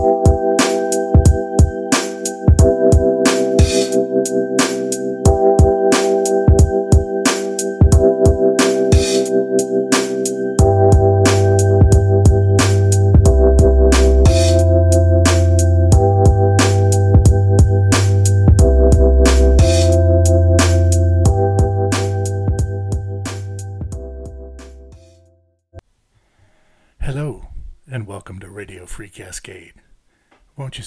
Hello, 0.00 0.27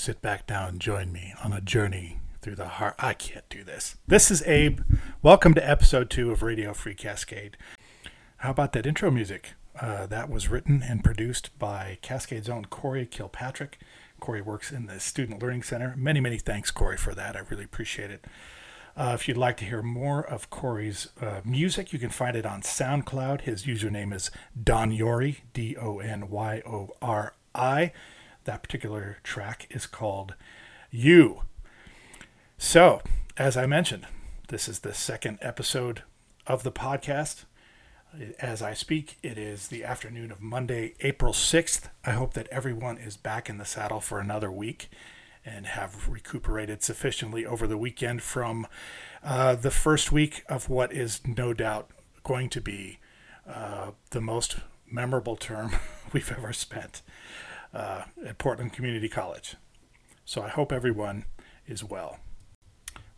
sit 0.02 0.20
back 0.20 0.48
down 0.48 0.68
and 0.68 0.80
join 0.80 1.12
me 1.12 1.32
on 1.44 1.54
a 1.54 1.62
journey 1.62 2.18
through 2.42 2.56
the 2.56 2.68
heart? 2.68 2.96
I 2.98 3.14
can't 3.14 3.48
do 3.50 3.64
this. 3.64 3.98
This 4.08 4.32
is 4.32 4.42
Abe. 4.48 4.80
Welcome 5.22 5.54
to 5.54 5.70
episode 5.70 6.10
two 6.10 6.32
of 6.32 6.42
Radio 6.42 6.74
Free 6.74 6.96
Cascade. 6.96 7.56
How 8.38 8.50
about 8.50 8.74
that 8.74 8.88
intro 8.88 9.12
music? 9.12 9.54
Uh, 9.80 10.08
that 10.08 10.28
was 10.28 10.50
written 10.50 10.82
and 10.82 11.04
produced 11.04 11.52
by 11.60 12.00
Cascade's 12.02 12.50
own 12.50 12.66
Corey 12.66 13.06
Kilpatrick. 13.06 13.78
Corey 14.20 14.42
works 14.42 14.72
in 14.72 14.88
the 14.88 15.00
Student 15.00 15.40
Learning 15.40 15.62
Center. 15.62 15.94
Many, 15.96 16.20
many 16.20 16.40
thanks, 16.40 16.72
Corey, 16.72 16.98
for 16.98 17.14
that. 17.14 17.36
I 17.36 17.42
really 17.48 17.66
appreciate 17.66 18.10
it. 18.10 18.26
Uh, 18.98 19.12
if 19.14 19.28
you'd 19.28 19.38
like 19.38 19.58
to 19.58 19.66
hear 19.66 19.84
more 19.84 20.26
of 20.26 20.50
Corey's 20.50 21.10
uh, 21.22 21.42
music, 21.46 21.94
you 21.94 22.00
can 22.00 22.10
find 22.10 22.36
it 22.36 22.46
on 22.48 22.64
SoundCloud. 22.64 23.42
His 23.42 23.66
username 23.66 24.16
is 24.16 24.32
Don 24.62 24.92
Yori, 24.92 25.44
D 25.54 25.78
O 25.78 26.00
N 26.00 26.32
Y 26.32 26.64
O 26.66 26.90
R 27.04 27.36
I. 27.54 27.92
That 28.46 28.64
particular 28.64 29.18
track 29.24 29.68
is 29.70 29.86
called 29.86 30.34
You. 30.90 31.44
So, 32.58 33.02
as 33.38 33.56
I 33.56 33.66
mentioned, 33.66 34.08
this 34.50 34.68
is 34.68 34.80
the 34.80 34.94
second 34.94 35.38
episode 35.42 36.04
of 36.48 36.64
the 36.64 36.72
podcast. 36.72 37.46
As 38.40 38.62
I 38.62 38.74
speak, 38.74 39.18
it 39.22 39.38
is 39.38 39.68
the 39.68 39.84
afternoon 39.84 40.32
of 40.32 40.42
Monday, 40.42 40.96
April 41.02 41.34
6th. 41.34 41.90
I 42.04 42.12
hope 42.12 42.34
that 42.34 42.48
everyone 42.50 42.98
is 42.98 43.16
back 43.16 43.48
in 43.48 43.58
the 43.58 43.66
saddle 43.66 44.02
for 44.02 44.20
another 44.20 44.52
week 44.52 44.90
and 45.46 45.68
have 45.68 46.10
recuperated 46.10 46.84
sufficiently 46.84 47.46
over 47.46 47.68
the 47.68 47.78
weekend 47.78 48.22
from 48.24 48.68
uh, 49.24 49.56
the 49.56 49.72
first 49.72 50.12
week 50.12 50.44
of 50.50 50.68
what 50.68 50.92
is 50.92 51.22
no 51.26 51.54
doubt 51.54 51.90
going 52.24 52.50
to 52.50 52.62
be 52.62 53.00
uh, 53.48 53.92
the 54.10 54.22
most 54.22 54.58
memorable 54.90 55.36
term 55.36 55.72
we've 56.14 56.32
ever 56.32 56.52
spent 56.52 57.02
uh, 57.74 58.04
at 58.26 58.38
Portland 58.38 58.74
Community 58.74 59.10
College. 59.10 59.56
So 60.26 60.42
I 60.42 60.50
hope 60.50 60.72
everyone 60.72 61.26
is 61.68 61.84
well. 61.84 62.20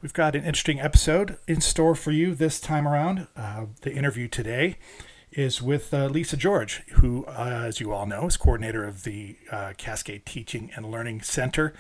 We've 0.01 0.13
got 0.13 0.35
an 0.35 0.43
interesting 0.43 0.81
episode 0.81 1.37
in 1.47 1.61
store 1.61 1.95
for 1.95 2.11
you 2.11 2.35
this 2.35 2.59
time 2.59 2.87
around. 2.87 3.27
Uh, 3.37 3.67
the 3.81 3.93
interview 3.93 4.27
today 4.27 4.77
is 5.31 5.61
with 5.61 5.93
uh, 5.93 6.07
Lisa 6.07 6.37
George, 6.37 6.83
who, 6.93 7.25
uh, 7.25 7.63
as 7.65 7.79
you 7.79 7.93
all 7.93 8.05
know, 8.05 8.27
is 8.27 8.37
coordinator 8.37 8.83
of 8.83 9.03
the 9.03 9.37
uh, 9.51 9.73
Cascade 9.77 10.25
Teaching 10.25 10.71
and 10.75 10.91
Learning 10.91 11.21
Center. 11.21 11.73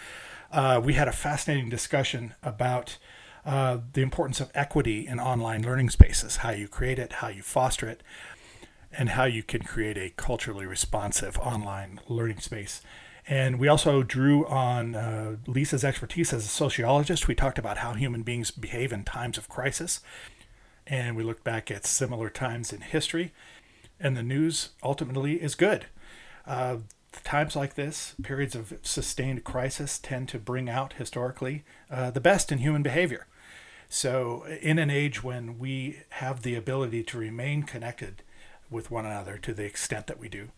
Uh, 0.51 0.79
we 0.83 0.93
had 0.93 1.07
a 1.07 1.11
fascinating 1.11 1.69
discussion 1.69 2.33
about 2.41 2.97
uh, 3.45 3.79
the 3.91 4.01
importance 4.01 4.39
of 4.39 4.49
equity 4.55 5.05
in 5.05 5.19
online 5.19 5.63
learning 5.63 5.89
spaces, 5.89 6.37
how 6.37 6.51
you 6.51 6.67
create 6.67 6.97
it, 6.97 7.13
how 7.13 7.27
you 7.27 7.41
foster 7.41 7.89
it, 7.89 8.01
and 8.97 9.09
how 9.09 9.25
you 9.25 9.43
can 9.43 9.61
create 9.61 9.97
a 9.97 10.11
culturally 10.15 10.65
responsive 10.65 11.37
online 11.39 11.99
learning 12.07 12.39
space. 12.39 12.81
And 13.27 13.57
we 13.57 13.67
also 13.67 14.03
drew 14.03 14.45
on 14.47 14.95
uh, 14.95 15.37
Lisa's 15.47 15.83
expertise 15.83 16.33
as 16.33 16.45
a 16.45 16.49
sociologist. 16.49 17.27
We 17.27 17.35
talked 17.35 17.57
about 17.57 17.77
how 17.77 17.93
human 17.93 18.23
beings 18.23 18.51
behave 18.51 18.91
in 18.91 19.03
times 19.03 19.37
of 19.37 19.47
crisis. 19.47 20.01
And 20.85 21.15
we 21.15 21.23
looked 21.23 21.43
back 21.43 21.71
at 21.71 21.85
similar 21.85 22.29
times 22.29 22.73
in 22.73 22.81
history. 22.81 23.31
And 23.99 24.17
the 24.17 24.23
news 24.23 24.69
ultimately 24.83 25.41
is 25.41 25.55
good. 25.55 25.85
Uh, 26.45 26.77
times 27.23 27.55
like 27.55 27.75
this, 27.75 28.15
periods 28.23 28.55
of 28.55 28.73
sustained 28.81 29.45
crisis, 29.45 29.97
tend 29.97 30.27
to 30.29 30.39
bring 30.39 30.69
out 30.69 30.93
historically 30.93 31.63
uh, 31.89 32.11
the 32.11 32.19
best 32.19 32.51
in 32.51 32.57
human 32.57 32.83
behavior. 32.83 33.27
So, 33.87 34.43
in 34.59 34.79
an 34.79 34.89
age 34.89 35.23
when 35.23 35.59
we 35.59 35.99
have 36.09 36.41
the 36.41 36.55
ability 36.55 37.03
to 37.03 37.17
remain 37.17 37.63
connected 37.63 38.23
with 38.73 38.91
one 38.91 39.05
another 39.05 39.37
to 39.37 39.53
the 39.53 39.63
extent 39.63 40.07
that 40.07 40.19
we 40.19 40.27
do, 40.27 40.49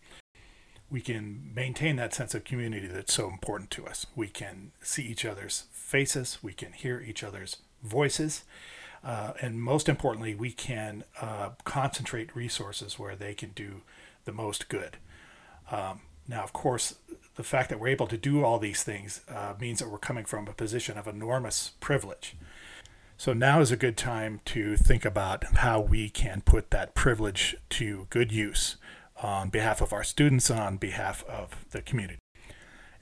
we 0.90 1.00
can 1.00 1.52
maintain 1.54 1.96
that 1.96 2.14
sense 2.14 2.34
of 2.34 2.44
community 2.44 2.86
that's 2.86 3.12
so 3.12 3.28
important 3.28 3.70
to 3.72 3.86
us. 3.86 4.06
We 4.16 4.28
can 4.28 4.72
see 4.80 5.02
each 5.02 5.24
other's 5.24 5.64
faces, 5.72 6.38
we 6.42 6.52
can 6.52 6.72
hear 6.72 7.00
each 7.00 7.22
other's 7.22 7.58
voices, 7.82 8.44
uh, 9.04 9.32
and 9.40 9.60
most 9.60 9.88
importantly, 9.88 10.34
we 10.34 10.50
can 10.50 11.04
uh, 11.20 11.50
concentrate 11.64 12.34
resources 12.34 12.98
where 12.98 13.14
they 13.14 13.34
can 13.34 13.50
do 13.50 13.82
the 14.24 14.32
most 14.32 14.68
good. 14.68 14.96
Um, 15.70 16.00
now, 16.28 16.42
of 16.42 16.52
course, 16.52 16.96
the 17.36 17.44
fact 17.44 17.68
that 17.70 17.78
we're 17.78 17.88
able 17.88 18.08
to 18.08 18.16
do 18.16 18.44
all 18.44 18.58
these 18.58 18.82
things 18.82 19.20
uh, 19.28 19.54
means 19.60 19.78
that 19.78 19.90
we're 19.90 19.98
coming 19.98 20.24
from 20.24 20.48
a 20.48 20.52
position 20.52 20.98
of 20.98 21.06
enormous 21.06 21.72
privilege. 21.80 22.34
So 23.18 23.32
now 23.32 23.60
is 23.60 23.72
a 23.72 23.78
good 23.78 23.96
time 23.96 24.40
to 24.44 24.76
think 24.76 25.06
about 25.06 25.44
how 25.56 25.80
we 25.80 26.10
can 26.10 26.42
put 26.42 26.70
that 26.70 26.94
privilege 26.94 27.56
to 27.70 28.06
good 28.10 28.30
use 28.30 28.76
on 29.22 29.48
behalf 29.48 29.80
of 29.80 29.94
our 29.94 30.04
students 30.04 30.50
and 30.50 30.60
on 30.60 30.76
behalf 30.76 31.24
of 31.24 31.64
the 31.70 31.80
community. 31.80 32.18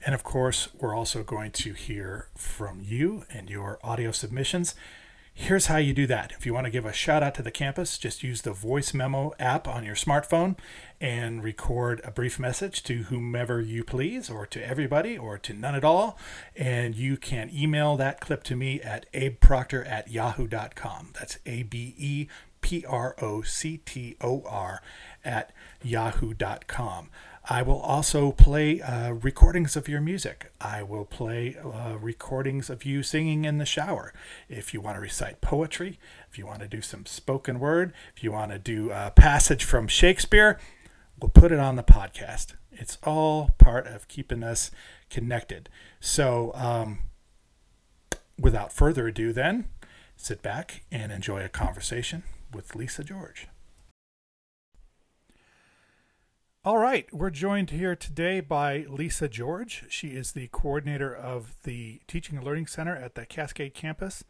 And 0.05 0.15
of 0.15 0.23
course, 0.23 0.69
we're 0.79 0.95
also 0.95 1.21
going 1.21 1.51
to 1.51 1.73
hear 1.73 2.29
from 2.37 2.79
you 2.81 3.25
and 3.29 3.49
your 3.49 3.77
audio 3.83 4.11
submissions. 4.11 4.73
Here's 5.37 5.65
how 5.65 5.75
you 5.75 5.93
do 5.93 6.07
that. 6.07 6.31
If 6.31 6.45
you 6.45 6.53
want 6.53 6.63
to 6.63 6.71
give 6.71 6.85
a 6.85 6.93
shout 6.93 7.21
out 7.21 7.35
to 7.35 7.41
the 7.41 7.51
campus, 7.51 7.97
just 7.97 8.23
use 8.23 8.43
the 8.43 8.53
voice 8.53 8.93
memo 8.93 9.33
app 9.37 9.67
on 9.67 9.83
your 9.83 9.93
smartphone 9.93 10.57
and 11.01 11.43
record 11.43 11.99
a 12.05 12.09
brief 12.09 12.39
message 12.39 12.81
to 12.83 13.03
whomever 13.03 13.59
you 13.59 13.83
please, 13.83 14.29
or 14.29 14.45
to 14.47 14.65
everybody, 14.65 15.17
or 15.17 15.37
to 15.39 15.53
none 15.53 15.75
at 15.75 15.83
all. 15.83 16.17
And 16.55 16.95
you 16.95 17.17
can 17.17 17.51
email 17.53 17.97
that 17.97 18.21
clip 18.21 18.43
to 18.43 18.55
me 18.55 18.79
at 18.81 19.11
abeproctor 19.11 19.85
at 19.85 20.09
yahoo.com. 20.09 21.09
That's 21.19 21.37
A 21.45 21.63
B 21.63 21.93
E 21.97 22.27
P 22.61 22.85
R 22.85 23.13
O 23.21 23.41
C 23.41 23.81
T 23.85 24.15
O 24.21 24.41
R 24.47 24.81
at 25.25 25.51
yahoo.com. 25.83 27.09
I 27.47 27.61
will 27.61 27.79
also 27.79 28.31
play 28.31 28.81
uh, 28.81 29.11
recordings 29.11 29.75
of 29.75 29.87
your 29.87 30.01
music. 30.01 30.51
I 30.59 30.81
will 30.81 31.05
play 31.05 31.55
uh, 31.63 31.95
recordings 31.99 32.71
of 32.71 32.85
you 32.85 33.03
singing 33.03 33.45
in 33.45 33.59
the 33.59 33.65
shower. 33.65 34.13
If 34.49 34.73
you 34.73 34.81
want 34.81 34.95
to 34.97 35.01
recite 35.01 35.41
poetry, 35.41 35.99
if 36.29 36.39
you 36.39 36.47
want 36.47 36.61
to 36.61 36.67
do 36.67 36.81
some 36.81 37.05
spoken 37.05 37.59
word, 37.59 37.93
if 38.15 38.23
you 38.23 38.31
want 38.31 38.51
to 38.51 38.57
do 38.57 38.89
a 38.91 39.11
passage 39.15 39.63
from 39.63 39.87
Shakespeare, 39.87 40.59
we'll 41.19 41.29
put 41.29 41.51
it 41.51 41.59
on 41.59 41.75
the 41.75 41.83
podcast. 41.83 42.53
It's 42.71 42.97
all 43.03 43.51
part 43.59 43.85
of 43.85 44.07
keeping 44.07 44.41
us 44.41 44.71
connected. 45.11 45.69
So, 45.99 46.51
um, 46.55 46.99
without 48.39 48.73
further 48.73 49.07
ado, 49.07 49.31
then, 49.31 49.65
sit 50.17 50.41
back 50.41 50.81
and 50.91 51.11
enjoy 51.11 51.45
a 51.45 51.49
conversation 51.49 52.23
with 52.51 52.75
Lisa 52.75 53.03
George. 53.03 53.47
All 56.65 56.79
right, 56.79 57.05
we're 57.13 57.29
joined 57.29 57.69
here 57.69 57.95
today 57.95 58.39
by 58.39 58.87
Lisa 58.89 59.29
George. 59.29 59.83
She 59.87 60.07
is 60.07 60.31
the 60.31 60.47
coordinator 60.47 61.15
of 61.15 61.55
the 61.61 62.01
Teaching 62.07 62.37
and 62.37 62.43
Learning 62.43 62.65
Center 62.65 62.95
at 62.95 63.13
the 63.13 63.23
Cascade 63.27 63.75
campus. 63.75 64.23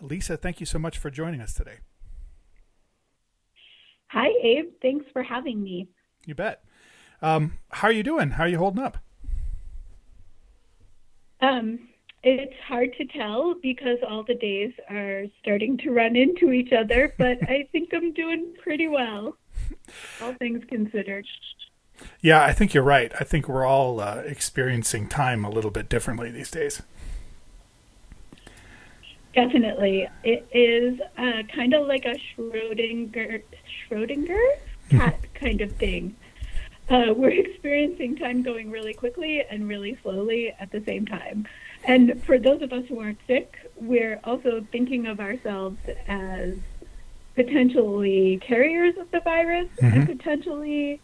Lisa, 0.00 0.36
thank 0.36 0.60
you 0.60 0.66
so 0.66 0.78
much 0.78 0.98
for 0.98 1.10
joining 1.10 1.40
us 1.40 1.52
today. 1.52 1.78
Hi, 4.10 4.28
Abe. 4.40 4.70
Thanks 4.80 5.04
for 5.12 5.24
having 5.24 5.64
me. 5.64 5.88
You 6.24 6.36
bet. 6.36 6.62
Um, 7.22 7.58
how 7.70 7.88
are 7.88 7.92
you 7.92 8.04
doing? 8.04 8.30
How 8.30 8.44
are 8.44 8.48
you 8.48 8.58
holding 8.58 8.84
up? 8.84 8.98
Um, 11.40 11.88
it's 12.22 12.54
hard 12.68 12.94
to 12.98 13.04
tell 13.06 13.56
because 13.60 13.98
all 14.08 14.22
the 14.22 14.36
days 14.36 14.72
are 14.88 15.24
starting 15.40 15.76
to 15.78 15.90
run 15.90 16.14
into 16.14 16.52
each 16.52 16.72
other, 16.72 17.12
but 17.18 17.38
I 17.50 17.68
think 17.72 17.88
I'm 17.92 18.12
doing 18.12 18.54
pretty 18.62 18.86
well, 18.86 19.36
all 20.22 20.34
things 20.34 20.62
considered. 20.68 21.26
Yeah, 22.20 22.44
I 22.44 22.52
think 22.52 22.74
you're 22.74 22.82
right. 22.82 23.12
I 23.18 23.24
think 23.24 23.48
we're 23.48 23.66
all 23.66 24.00
uh, 24.00 24.22
experiencing 24.26 25.08
time 25.08 25.44
a 25.44 25.50
little 25.50 25.70
bit 25.70 25.88
differently 25.88 26.30
these 26.30 26.50
days. 26.50 26.82
Definitely. 29.34 30.08
It 30.24 30.46
is 30.52 31.00
uh, 31.16 31.42
kind 31.54 31.72
of 31.74 31.86
like 31.86 32.04
a 32.04 32.16
Schrodinger, 32.36 33.42
Schrodinger 33.88 34.56
cat 34.90 35.20
kind 35.34 35.60
of 35.60 35.72
thing. 35.76 36.16
Uh, 36.88 37.14
we're 37.14 37.30
experiencing 37.46 38.16
time 38.16 38.42
going 38.42 38.70
really 38.70 38.92
quickly 38.92 39.42
and 39.48 39.68
really 39.68 39.96
slowly 40.02 40.52
at 40.58 40.70
the 40.72 40.82
same 40.84 41.06
time. 41.06 41.46
And 41.84 42.22
for 42.24 42.38
those 42.38 42.60
of 42.60 42.72
us 42.72 42.84
who 42.88 43.00
aren't 43.00 43.20
sick, 43.26 43.56
we're 43.76 44.20
also 44.24 44.66
thinking 44.72 45.06
of 45.06 45.20
ourselves 45.20 45.78
as 46.08 46.56
potentially 47.34 48.38
carriers 48.42 48.96
of 48.98 49.10
the 49.12 49.20
virus 49.20 49.68
mm-hmm. 49.80 50.00
and 50.00 50.06
potentially 50.06 51.00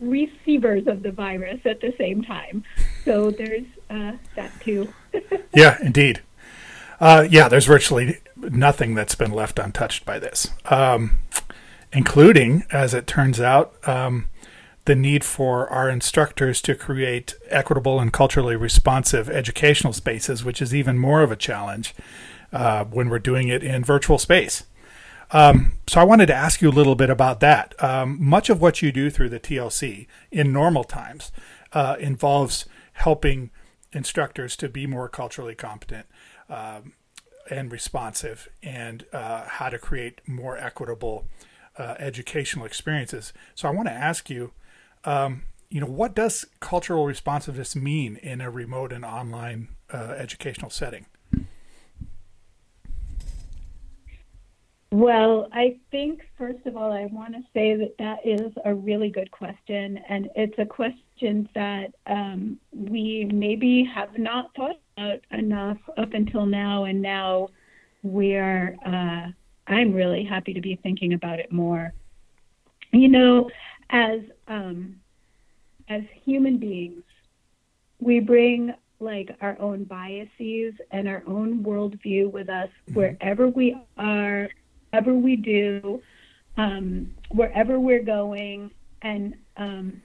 receivers 0.00 0.86
of 0.86 1.02
the 1.02 1.12
virus 1.12 1.60
at 1.64 1.80
the 1.80 1.94
same 1.98 2.22
time. 2.22 2.64
so 3.04 3.30
there's 3.30 3.66
uh, 3.88 4.12
that 4.36 4.52
too. 4.60 4.92
yeah, 5.54 5.78
indeed. 5.82 6.22
Uh, 7.00 7.26
yeah, 7.30 7.48
there's 7.48 7.66
virtually 7.66 8.18
nothing 8.36 8.94
that's 8.94 9.14
been 9.14 9.32
left 9.32 9.58
untouched 9.58 10.04
by 10.04 10.18
this, 10.18 10.48
um, 10.66 11.18
including, 11.92 12.64
as 12.70 12.92
it 12.92 13.06
turns 13.06 13.40
out, 13.40 13.74
um, 13.88 14.26
the 14.84 14.94
need 14.94 15.24
for 15.24 15.68
our 15.70 15.88
instructors 15.88 16.60
to 16.60 16.74
create 16.74 17.34
equitable 17.48 18.00
and 18.00 18.12
culturally 18.12 18.56
responsive 18.56 19.30
educational 19.30 19.92
spaces, 19.92 20.44
which 20.44 20.60
is 20.60 20.74
even 20.74 20.98
more 20.98 21.22
of 21.22 21.30
a 21.30 21.36
challenge 21.36 21.94
uh, 22.52 22.84
when 22.84 23.08
we're 23.08 23.18
doing 23.18 23.48
it 23.48 23.62
in 23.62 23.84
virtual 23.84 24.18
space. 24.18 24.64
Um, 25.32 25.74
so 25.86 26.00
I 26.00 26.04
wanted 26.04 26.26
to 26.26 26.34
ask 26.34 26.60
you 26.60 26.68
a 26.68 26.72
little 26.72 26.94
bit 26.94 27.10
about 27.10 27.40
that. 27.40 27.80
Um, 27.82 28.18
much 28.20 28.50
of 28.50 28.60
what 28.60 28.82
you 28.82 28.90
do 28.90 29.10
through 29.10 29.28
the 29.28 29.40
TLC 29.40 30.06
in 30.30 30.52
normal 30.52 30.84
times 30.84 31.30
uh, 31.72 31.96
involves 32.00 32.66
helping 32.94 33.50
instructors 33.92 34.56
to 34.56 34.68
be 34.68 34.86
more 34.86 35.08
culturally 35.08 35.54
competent 35.54 36.06
um, 36.48 36.92
and 37.50 37.70
responsive 37.72 38.48
and 38.62 39.06
uh, 39.12 39.44
how 39.46 39.68
to 39.68 39.78
create 39.78 40.20
more 40.26 40.56
equitable 40.58 41.26
uh, 41.78 41.94
educational 41.98 42.66
experiences. 42.66 43.32
So 43.54 43.68
I 43.68 43.72
want 43.72 43.88
to 43.88 43.94
ask 43.94 44.28
you, 44.28 44.52
um, 45.04 45.42
you 45.70 45.80
know, 45.80 45.86
what 45.86 46.14
does 46.14 46.44
cultural 46.58 47.06
responsiveness 47.06 47.76
mean 47.76 48.16
in 48.16 48.40
a 48.40 48.50
remote 48.50 48.92
and 48.92 49.04
online 49.04 49.68
uh, 49.92 50.14
educational 50.16 50.70
setting? 50.70 51.06
Well, 54.92 55.48
I 55.52 55.76
think 55.92 56.22
first 56.36 56.66
of 56.66 56.76
all, 56.76 56.92
I 56.92 57.06
want 57.06 57.34
to 57.34 57.42
say 57.54 57.76
that 57.76 57.96
that 57.98 58.26
is 58.26 58.52
a 58.64 58.74
really 58.74 59.08
good 59.08 59.30
question, 59.30 60.00
and 60.08 60.28
it's 60.34 60.58
a 60.58 60.66
question 60.66 61.48
that 61.54 61.94
um, 62.06 62.58
we 62.72 63.28
maybe 63.32 63.88
have 63.94 64.18
not 64.18 64.52
thought 64.56 64.80
about 64.96 65.20
enough 65.30 65.78
up 65.96 66.12
until 66.12 66.44
now, 66.44 66.84
and 66.84 67.00
now 67.00 67.48
we 68.02 68.34
are. 68.34 68.74
Uh, 68.84 69.30
I'm 69.72 69.92
really 69.92 70.24
happy 70.24 70.52
to 70.54 70.60
be 70.60 70.74
thinking 70.82 71.12
about 71.12 71.38
it 71.38 71.52
more. 71.52 71.92
You 72.90 73.08
know, 73.08 73.48
as 73.90 74.20
um, 74.48 74.96
as 75.88 76.02
human 76.24 76.58
beings, 76.58 77.04
we 78.00 78.18
bring 78.18 78.74
like 78.98 79.36
our 79.40 79.56
own 79.60 79.84
biases 79.84 80.74
and 80.90 81.08
our 81.08 81.22
own 81.28 81.62
worldview 81.62 82.30
with 82.30 82.48
us 82.48 82.68
mm-hmm. 82.88 82.94
wherever 82.94 83.48
we 83.48 83.76
are 83.96 84.48
whatever 84.90 85.14
we 85.14 85.36
do, 85.36 86.02
um, 86.56 87.14
wherever 87.30 87.78
we're 87.78 88.02
going. 88.02 88.70
And 89.02 89.34
um, 89.56 90.02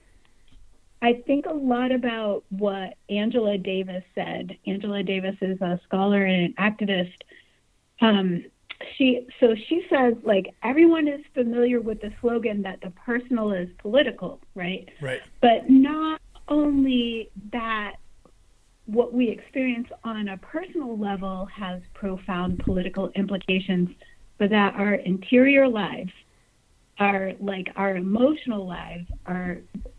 I 1.02 1.22
think 1.26 1.46
a 1.46 1.52
lot 1.52 1.92
about 1.92 2.44
what 2.50 2.94
Angela 3.10 3.58
Davis 3.58 4.04
said. 4.14 4.56
Angela 4.66 5.02
Davis 5.02 5.36
is 5.40 5.60
a 5.60 5.80
scholar 5.84 6.24
and 6.24 6.46
an 6.46 6.54
activist. 6.58 7.14
Um, 8.00 8.44
she 8.96 9.26
so 9.40 9.54
she 9.68 9.86
says 9.88 10.14
like 10.22 10.54
everyone 10.62 11.08
is 11.08 11.22
familiar 11.32 11.80
with 11.80 11.98
the 12.02 12.12
slogan 12.20 12.60
that 12.62 12.78
the 12.82 12.90
personal 12.90 13.52
is 13.52 13.68
political, 13.78 14.40
right? 14.54 14.88
Right. 15.00 15.20
But 15.40 15.70
not 15.70 16.20
only 16.48 17.30
that 17.52 17.94
what 18.84 19.14
we 19.14 19.30
experience 19.30 19.88
on 20.04 20.28
a 20.28 20.36
personal 20.36 20.96
level 20.96 21.46
has 21.46 21.80
profound 21.94 22.58
political 22.60 23.10
implications 23.16 23.88
but 24.38 24.50
that 24.50 24.74
our 24.74 24.94
interior 24.94 25.68
lives, 25.68 26.12
are 26.98 27.32
like 27.40 27.68
our 27.76 27.96
emotional 27.96 28.66
lives, 28.66 29.06
are 29.26 29.58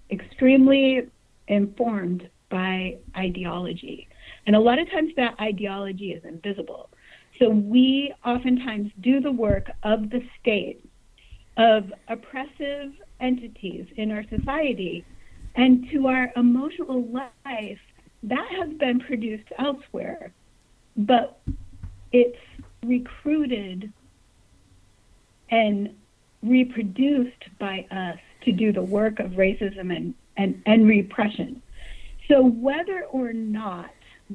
extremely 0.09 1.07
informed 1.47 2.27
by 2.49 2.97
ideology. 3.15 4.07
And 4.45 4.55
a 4.55 4.59
lot 4.59 4.79
of 4.79 4.89
times 4.89 5.11
that 5.17 5.35
ideology 5.39 6.11
is 6.11 6.23
invisible. 6.23 6.89
So 7.39 7.49
we 7.49 8.13
oftentimes 8.25 8.91
do 9.01 9.19
the 9.19 9.31
work 9.31 9.69
of 9.83 10.09
the 10.09 10.21
state, 10.41 10.83
of 11.57 11.91
oppressive 12.07 12.93
entities 13.19 13.85
in 13.95 14.11
our 14.11 14.23
society, 14.29 15.05
and 15.55 15.87
to 15.91 16.07
our 16.07 16.31
emotional 16.35 17.03
life, 17.07 17.79
that 18.23 18.47
has 18.59 18.73
been 18.77 18.99
produced 18.99 19.49
elsewhere. 19.59 20.33
But 20.95 21.39
it's 22.11 22.37
recruited 22.83 23.91
and 25.49 25.95
reproduced 26.43 27.43
by 27.59 27.85
us 27.91 28.19
to 28.43 28.51
do 28.51 28.71
the 28.71 28.81
work 28.81 29.19
of 29.19 29.31
racism 29.31 29.95
and, 29.95 30.13
and, 30.37 30.61
and 30.65 30.87
repression. 30.87 31.61
So 32.27 32.43
whether 32.43 33.03
or 33.05 33.33
not 33.33 33.91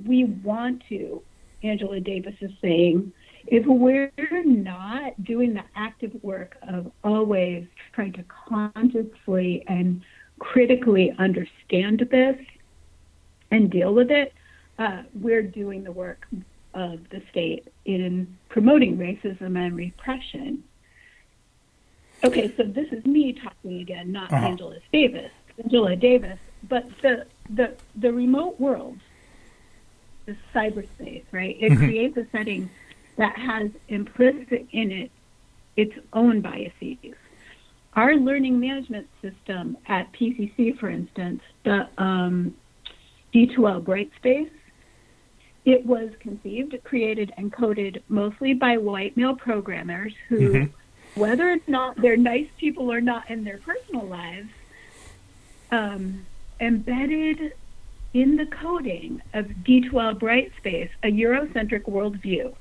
we 0.07 0.25
want 0.25 0.83
to, 0.89 1.23
Angela 1.63 2.01
Davis 2.01 2.35
is 2.41 2.51
saying, 2.61 3.13
if 3.47 3.67
we're 3.67 4.13
not 4.45 5.23
doing 5.25 5.55
the 5.55 5.65
active 5.75 6.13
work 6.23 6.57
of 6.69 6.91
always 7.05 7.67
trying 7.93 8.13
to 8.15 8.25
consciously 8.25 9.65
and 9.67 10.03
critically 10.39 11.15
understand 11.19 12.07
this 12.11 12.37
and 13.51 13.71
deal 13.71 13.95
with 13.95 14.11
it, 14.11 14.33
uh, 14.79 15.03
we're 15.21 15.43
doing 15.43 15.85
the 15.85 15.93
work 15.93 16.27
of 16.75 17.01
the 17.11 17.23
state 17.31 17.69
in 17.85 18.27
promoting 18.49 18.97
racism 18.97 19.59
and 19.59 19.77
repression. 19.77 20.65
Okay, 22.25 22.53
so 22.57 22.63
this 22.63 22.89
is 22.93 23.05
me 23.05 23.33
talking 23.33 23.81
again, 23.81 24.13
not 24.13 24.33
uh-huh. 24.33 24.47
Angela 24.47 24.77
Davis. 24.93 25.31
Angela 25.63 25.97
Davis, 25.97 26.39
but 26.69 26.87
the 27.03 27.27
the 27.51 27.75
the 27.97 28.13
remote 28.13 28.59
world, 28.61 28.99
the 30.27 30.37
cyberspace, 30.55 31.25
right? 31.33 31.57
It 31.61 31.73
mm-hmm. 31.73 31.85
creates 31.85 32.17
a 32.17 32.27
setting 32.31 32.71
that 33.17 33.37
has 33.37 33.71
implicit 33.89 34.67
in 34.73 34.91
it 34.91 35.11
its 35.77 35.95
own 36.13 36.41
biases. 36.41 37.15
Our 37.95 38.15
learning 38.17 38.59
management 38.59 39.09
system 39.21 39.77
at 39.87 40.11
PCC, 40.13 40.79
for 40.79 40.89
instance, 40.89 41.43
the 41.65 41.89
um, 41.99 42.55
D2L 43.35 43.83
Brightspace, 43.83 44.51
it 45.67 45.85
was 45.85 46.11
conceived, 46.21 46.75
created, 46.85 47.33
and 47.37 47.53
coded 47.53 48.03
mostly 48.09 48.55
by 48.55 48.79
white 48.79 49.17
male 49.17 49.37
programmers 49.37 50.15
who 50.29 50.39
mm-hmm 50.39 50.73
whether 51.15 51.51
or 51.51 51.57
not 51.67 52.01
they're 52.01 52.17
nice 52.17 52.49
people 52.59 52.93
or 52.93 53.01
not 53.01 53.31
in 53.31 53.45
their 53.45 53.59
personal 53.59 54.07
lives, 54.07 54.49
um, 55.71 56.27
embedded 56.61 57.53
in 58.15 58.37
the 58.37 58.47
coding 58.47 59.23
of 59.35 59.47
D2L 59.47 60.19
Brightspace, 60.19 60.91
a 61.03 61.09
Eurocentric 61.09 61.85
worldview, 61.85 62.55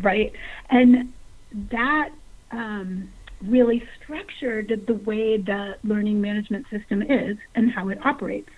right? 0.00 0.32
And 0.70 1.12
that 1.70 2.10
um, 2.50 3.10
really 3.42 3.82
structured 3.96 4.84
the 4.86 4.94
way 4.94 5.36
the 5.36 5.76
learning 5.84 6.20
management 6.20 6.66
system 6.70 7.02
is 7.02 7.36
and 7.54 7.70
how 7.70 7.88
it 7.88 8.04
operates. 8.04 8.50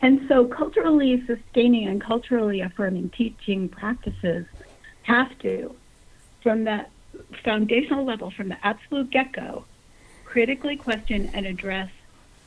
And 0.00 0.26
so, 0.28 0.46
culturally 0.46 1.22
sustaining 1.26 1.88
and 1.88 2.02
culturally 2.02 2.60
affirming 2.60 3.10
teaching 3.10 3.68
practices 3.68 4.44
have 5.02 5.38
to, 5.38 5.74
from 6.42 6.64
that 6.64 6.90
foundational 7.42 8.04
level 8.04 8.30
from 8.30 8.48
the 8.48 8.66
absolute 8.66 9.10
get 9.10 9.32
go, 9.32 9.64
critically 10.24 10.76
question 10.76 11.30
and 11.34 11.46
address 11.46 11.90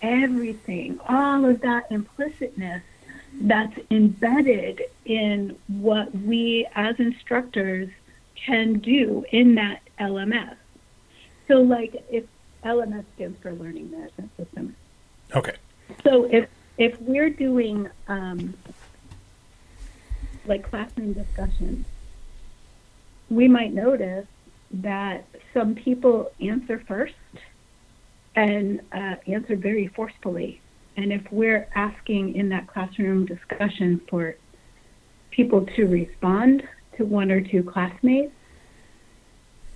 everything, 0.02 1.00
all 1.08 1.46
of 1.46 1.62
that 1.62 1.90
implicitness 1.90 2.82
that's 3.42 3.78
embedded 3.92 4.82
in 5.06 5.58
what 5.68 6.14
we 6.16 6.68
as 6.76 7.00
instructors 7.00 7.90
can 8.36 8.80
do 8.80 9.26
in 9.32 9.56
that 9.56 9.82
LMS. 10.00 10.56
So, 11.48 11.62
like, 11.62 12.04
if 12.10 12.26
LMS 12.64 13.06
stands 13.16 13.40
for 13.42 13.54
Learning 13.54 13.90
Management 13.92 14.36
System. 14.38 14.76
Okay. 15.36 15.56
So, 16.04 16.26
if 16.26 16.50
if 16.78 17.00
we're 17.02 17.30
doing 17.30 17.90
um, 18.08 18.54
like 20.46 20.64
classroom 20.70 21.14
discussions, 21.14 21.86
we 23.30 23.48
might 23.48 23.74
notice 23.74 24.28
that 24.72 25.26
some 25.54 25.76
people 25.76 26.32
answer 26.42 26.84
first 26.88 27.14
and 28.36 28.82
uh, 28.92 29.16
answer 29.28 29.56
very 29.56 29.88
forcefully. 29.88 30.62
And 30.96 31.14
if 31.14 31.22
we're 31.32 31.68
asking 31.76 32.36
in 32.36 32.50
that 32.50 32.68
classroom 32.68 33.26
discussion 33.26 34.02
for 34.10 34.36
people 35.32 35.66
to 35.76 35.86
respond 35.86 36.64
to 36.98 37.06
one 37.06 37.32
or 37.32 37.42
two 37.42 37.64
classmates, 37.64 38.34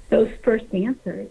those 0.09 0.31
first 0.43 0.65
answers, 0.73 1.29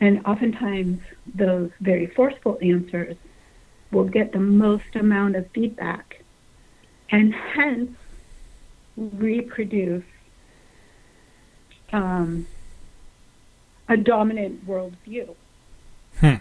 and 0.00 0.24
oftentimes 0.26 1.00
those 1.34 1.70
very 1.80 2.06
forceful 2.06 2.58
answers, 2.60 3.16
will 3.92 4.04
get 4.04 4.32
the 4.32 4.40
most 4.40 4.94
amount 4.94 5.36
of 5.36 5.50
feedback 5.52 6.22
and 7.10 7.34
hence 7.34 7.90
reproduce 8.96 10.04
um, 11.92 12.46
a 13.88 13.96
dominant 13.96 14.66
worldview 14.66 15.34
hmm. 16.18 16.34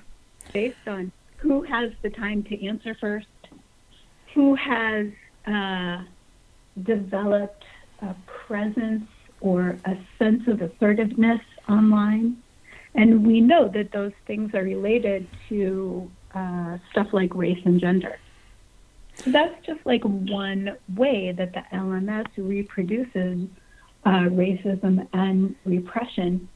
based 0.53 0.87
on 0.87 1.11
who 1.37 1.61
has 1.63 1.91
the 2.01 2.09
time 2.09 2.43
to 2.43 2.65
answer 2.65 2.95
first, 2.99 3.27
who 4.33 4.55
has 4.55 5.07
uh, 5.47 6.03
developed 6.83 7.63
a 8.01 8.15
presence 8.45 9.07
or 9.41 9.77
a 9.85 9.97
sense 10.17 10.47
of 10.47 10.61
assertiveness 10.61 11.41
online. 11.67 12.37
And 12.95 13.25
we 13.25 13.41
know 13.41 13.67
that 13.69 13.91
those 13.91 14.11
things 14.27 14.53
are 14.53 14.63
related 14.63 15.27
to 15.47 16.11
uh, 16.33 16.77
stuff 16.91 17.07
like 17.13 17.33
race 17.33 17.61
and 17.65 17.79
gender. 17.79 18.19
So 19.15 19.31
that's 19.31 19.65
just 19.65 19.85
like 19.85 20.03
one 20.03 20.77
way 20.95 21.31
that 21.31 21.53
the 21.53 21.63
LMS 21.73 22.27
reproduces 22.37 23.47
uh, 24.09 24.27
racism 24.29 25.07
and 25.13 25.55
repression 25.65 26.49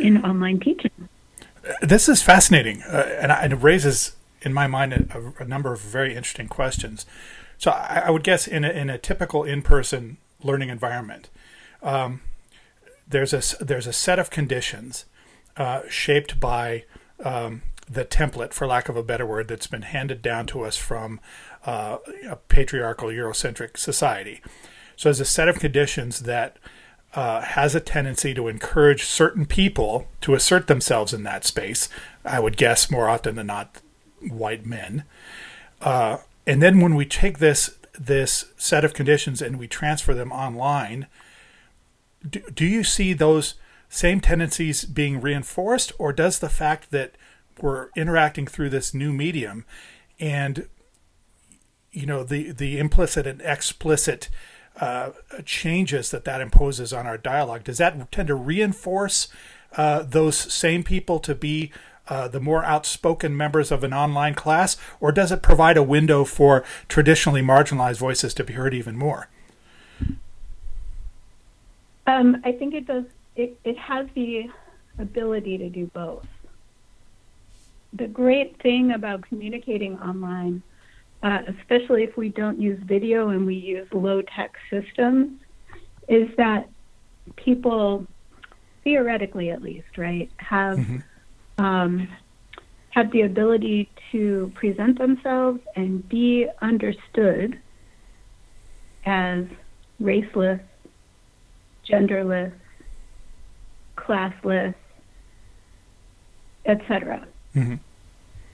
in 0.00 0.24
online 0.24 0.58
teaching. 0.58 0.90
This 1.82 2.08
is 2.08 2.20
fascinating, 2.20 2.82
uh, 2.82 3.16
and, 3.20 3.30
and, 3.30 3.52
it 3.52 3.56
raises, 3.56 4.16
in 4.42 4.52
my 4.52 4.66
mind, 4.66 4.92
a, 4.92 5.42
a, 5.42 5.44
number 5.44 5.72
of 5.72 5.80
very 5.80 6.16
interesting 6.16 6.48
questions. 6.48 7.06
So 7.58 7.70
I, 7.70 8.02
I 8.06 8.10
would 8.10 8.24
guess 8.24 8.48
in 8.48 8.64
a, 8.64 8.70
in 8.70 8.90
a 8.90 8.98
typical 8.98 9.44
in-person 9.44 10.16
learning 10.42 10.70
environment, 10.70 11.28
um, 11.80 12.22
there's 13.06 13.32
a 13.32 13.64
there's 13.64 13.86
a 13.86 13.92
set 13.92 14.18
of 14.18 14.30
conditions 14.30 15.04
uh, 15.56 15.82
shaped 15.88 16.40
by 16.40 16.84
um, 17.22 17.62
the 17.88 18.04
template, 18.04 18.52
for 18.52 18.66
lack 18.66 18.88
of 18.88 18.96
a 18.96 19.02
better 19.02 19.26
word, 19.26 19.46
that's 19.46 19.68
been 19.68 19.82
handed 19.82 20.22
down 20.22 20.46
to 20.46 20.62
us 20.62 20.76
from 20.76 21.20
uh, 21.66 21.98
a 22.28 22.36
patriarchal 22.36 23.10
Eurocentric 23.10 23.76
society. 23.76 24.40
So 25.00 25.08
there's 25.08 25.18
a 25.18 25.24
set 25.24 25.48
of 25.48 25.58
conditions 25.58 26.20
that 26.20 26.58
uh, 27.14 27.40
has 27.40 27.74
a 27.74 27.80
tendency 27.80 28.34
to 28.34 28.48
encourage 28.48 29.06
certain 29.06 29.46
people 29.46 30.06
to 30.20 30.34
assert 30.34 30.66
themselves 30.66 31.14
in 31.14 31.22
that 31.22 31.46
space. 31.46 31.88
I 32.22 32.38
would 32.38 32.58
guess 32.58 32.90
more 32.90 33.08
often 33.08 33.34
than 33.34 33.46
not, 33.46 33.80
white 34.28 34.66
men. 34.66 35.04
Uh, 35.80 36.18
and 36.46 36.62
then 36.62 36.80
when 36.80 36.94
we 36.94 37.06
take 37.06 37.38
this 37.38 37.78
this 37.98 38.52
set 38.58 38.84
of 38.84 38.92
conditions 38.92 39.40
and 39.40 39.58
we 39.58 39.66
transfer 39.66 40.12
them 40.12 40.32
online, 40.32 41.06
do, 42.28 42.42
do 42.54 42.66
you 42.66 42.84
see 42.84 43.14
those 43.14 43.54
same 43.88 44.20
tendencies 44.20 44.84
being 44.84 45.18
reinforced, 45.18 45.92
or 45.96 46.12
does 46.12 46.40
the 46.40 46.50
fact 46.50 46.90
that 46.90 47.12
we're 47.58 47.88
interacting 47.96 48.46
through 48.46 48.68
this 48.68 48.92
new 48.92 49.14
medium 49.14 49.64
and 50.18 50.68
you 51.90 52.04
know 52.04 52.22
the 52.22 52.52
the 52.52 52.78
implicit 52.78 53.26
and 53.26 53.40
explicit 53.40 54.28
uh, 54.78 55.10
changes 55.44 56.10
that 56.10 56.24
that 56.24 56.40
imposes 56.40 56.92
on 56.92 57.06
our 57.06 57.18
dialogue 57.18 57.64
does 57.64 57.78
that 57.78 58.10
tend 58.12 58.28
to 58.28 58.34
reinforce 58.34 59.28
uh, 59.76 60.02
those 60.02 60.36
same 60.36 60.82
people 60.82 61.18
to 61.20 61.34
be 61.34 61.70
uh, 62.08 62.26
the 62.26 62.40
more 62.40 62.64
outspoken 62.64 63.36
members 63.36 63.70
of 63.70 63.84
an 63.84 63.94
online 63.94 64.34
class, 64.34 64.76
or 65.00 65.12
does 65.12 65.30
it 65.30 65.42
provide 65.42 65.76
a 65.76 65.82
window 65.82 66.24
for 66.24 66.64
traditionally 66.88 67.40
marginalized 67.40 67.98
voices 67.98 68.34
to 68.34 68.42
be 68.42 68.54
heard 68.54 68.74
even 68.74 68.96
more? 68.96 69.28
Um, 72.08 72.42
I 72.44 72.50
think 72.50 72.74
it 72.74 72.86
does. 72.86 73.04
It, 73.36 73.56
it 73.62 73.78
has 73.78 74.08
the 74.14 74.50
ability 74.98 75.58
to 75.58 75.68
do 75.68 75.86
both. 75.94 76.26
The 77.92 78.08
great 78.08 78.60
thing 78.60 78.90
about 78.90 79.22
communicating 79.22 79.96
online, 80.00 80.62
uh, 81.22 81.38
especially 81.58 82.02
if 82.02 82.16
we 82.16 82.28
don't 82.30 82.60
use 82.60 82.80
video 82.84 83.28
and 83.28 83.46
we 83.46 83.54
use 83.54 83.86
low 83.92 84.22
tech 84.22 84.54
systems, 84.70 85.38
is 86.08 86.28
that 86.36 86.68
people, 87.36 88.06
theoretically 88.84 89.50
at 89.50 89.62
least, 89.62 89.98
right, 89.98 90.30
have 90.38 90.78
mm-hmm. 90.78 91.64
um, 91.64 92.08
have 92.90 93.12
the 93.12 93.22
ability 93.22 93.88
to 94.10 94.50
present 94.54 94.98
themselves 94.98 95.60
and 95.76 96.06
be 96.08 96.48
understood 96.60 97.58
as 99.06 99.44
raceless, 100.02 100.60
genderless, 101.88 102.52
classless, 103.96 104.74
etc. 106.66 107.26
Mm-hmm. 107.54 107.74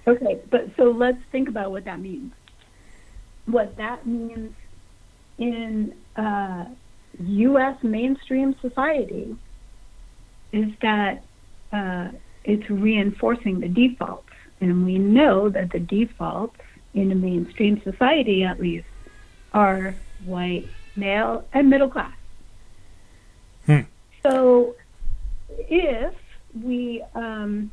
Okay, 0.09 0.41
but 0.51 0.71
so 0.77 0.85
let's 0.91 1.19
think 1.33 1.49
about 1.49 1.71
what 1.71 1.85
that 1.85 2.01
means. 2.01 2.33
What 3.47 3.77
that 3.77 4.07
means 4.07 4.55
in 5.39 5.95
uh, 6.17 6.67
U.S. 7.19 7.83
mainstream 7.83 8.55
society 8.61 9.37
is 10.53 10.73
that 10.83 11.23
uh, 11.73 12.09
it's 12.45 12.69
reinforcing 12.71 13.61
the 13.61 13.69
defaults, 13.69 14.33
and 14.61 14.85
we 14.85 14.99
know 14.99 15.49
that 15.49 15.71
the 15.71 15.79
defaults 15.79 16.57
in 16.95 17.13
a 17.13 17.15
mainstream 17.15 17.81
society, 17.83 18.43
at 18.45 18.59
least, 18.61 18.87
are 19.53 19.95
white, 20.25 20.67
male, 20.97 21.45
and 21.53 21.69
middle 21.69 21.89
class. 21.89 22.15
Hmm. 23.67 23.81
So 24.23 24.77
if 25.49 26.15
we 26.63 27.05
um, 27.15 27.71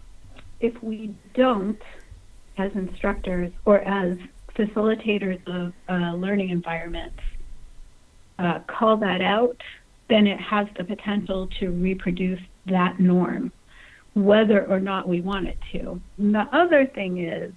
if 0.60 0.82
we 0.82 1.14
don't, 1.34 1.82
as 2.58 2.74
instructors 2.74 3.52
or 3.66 3.80
as 3.80 4.18
facilitators 4.56 5.40
of 5.48 5.74
uh, 5.90 6.16
learning 6.16 6.50
environments, 6.50 7.20
uh, 8.40 8.60
call 8.68 8.98
that 8.98 9.22
out, 9.22 9.62
then 10.10 10.28
it 10.28 10.40
has 10.40 10.68
the 10.78 10.84
potential 10.84 11.48
to 11.60 11.70
reproduce 11.70 12.42
that 12.66 13.00
norm, 13.00 13.52
whether 14.14 14.66
or 14.66 14.80
not 14.80 15.08
we 15.08 15.22
want 15.22 15.48
it 15.48 15.58
to. 15.72 16.00
And 16.18 16.36
the 16.36 16.48
other 16.52 16.86
thing 16.86 17.26
is, 17.26 17.52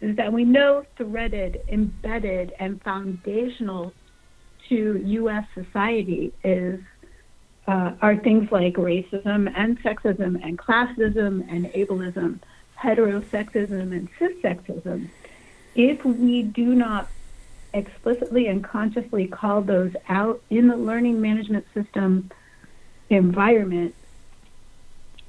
is 0.00 0.16
that 0.16 0.32
we 0.32 0.44
know 0.44 0.84
threaded, 0.96 1.60
embedded, 1.68 2.52
and 2.58 2.82
foundational 2.82 3.92
to 4.68 5.02
U.S. 5.04 5.44
society 5.54 6.32
is 6.42 6.80
uh, 7.66 7.92
are 8.00 8.16
things 8.16 8.50
like 8.50 8.74
racism 8.74 9.52
and 9.54 9.80
sexism 9.82 10.42
and 10.42 10.58
classism 10.58 11.46
and 11.48 11.66
ableism, 11.66 12.40
heterosexism 12.78 13.92
and 13.92 14.08
cissexism. 14.18 15.08
If 15.74 16.04
we 16.04 16.42
do 16.42 16.74
not 16.74 17.08
explicitly 17.72 18.48
and 18.48 18.64
consciously 18.64 19.26
call 19.26 19.62
those 19.62 19.92
out 20.08 20.42
in 20.50 20.68
the 20.68 20.76
learning 20.76 21.20
management 21.20 21.66
system 21.72 22.30
environment, 23.08 23.94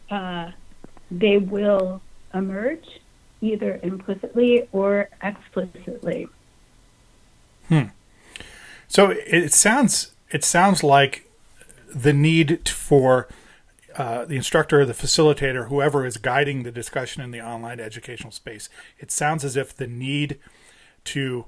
uh, 0.10 0.52
they 1.10 1.38
will 1.38 2.02
emerge 2.34 2.86
either 3.42 3.80
implicitly 3.84 4.68
or 4.72 5.10
explicitly. 5.22 6.28
Hmm. 7.68 7.86
So 8.88 9.12
it 9.12 9.54
sounds 9.54 10.14
it 10.32 10.44
sounds 10.44 10.84
like 10.84 11.30
the 11.94 12.14
need 12.14 12.68
for 12.70 13.28
uh, 14.02 14.26
the 14.26 14.36
instructor, 14.36 14.84
the 14.84 14.94
facilitator, 14.94 15.68
whoever 15.68 16.08
is 16.08 16.18
guiding 16.18 16.64
the 16.64 16.72
discussion 16.72 17.22
in 17.22 17.30
the 17.30 17.40
online 17.40 17.80
educational 17.80 18.32
space, 18.32 18.68
it 18.98 19.12
sounds 19.12 19.46
as 19.46 19.56
if 19.56 19.76
the 19.76 19.86
need 19.86 20.40
to 21.04 21.46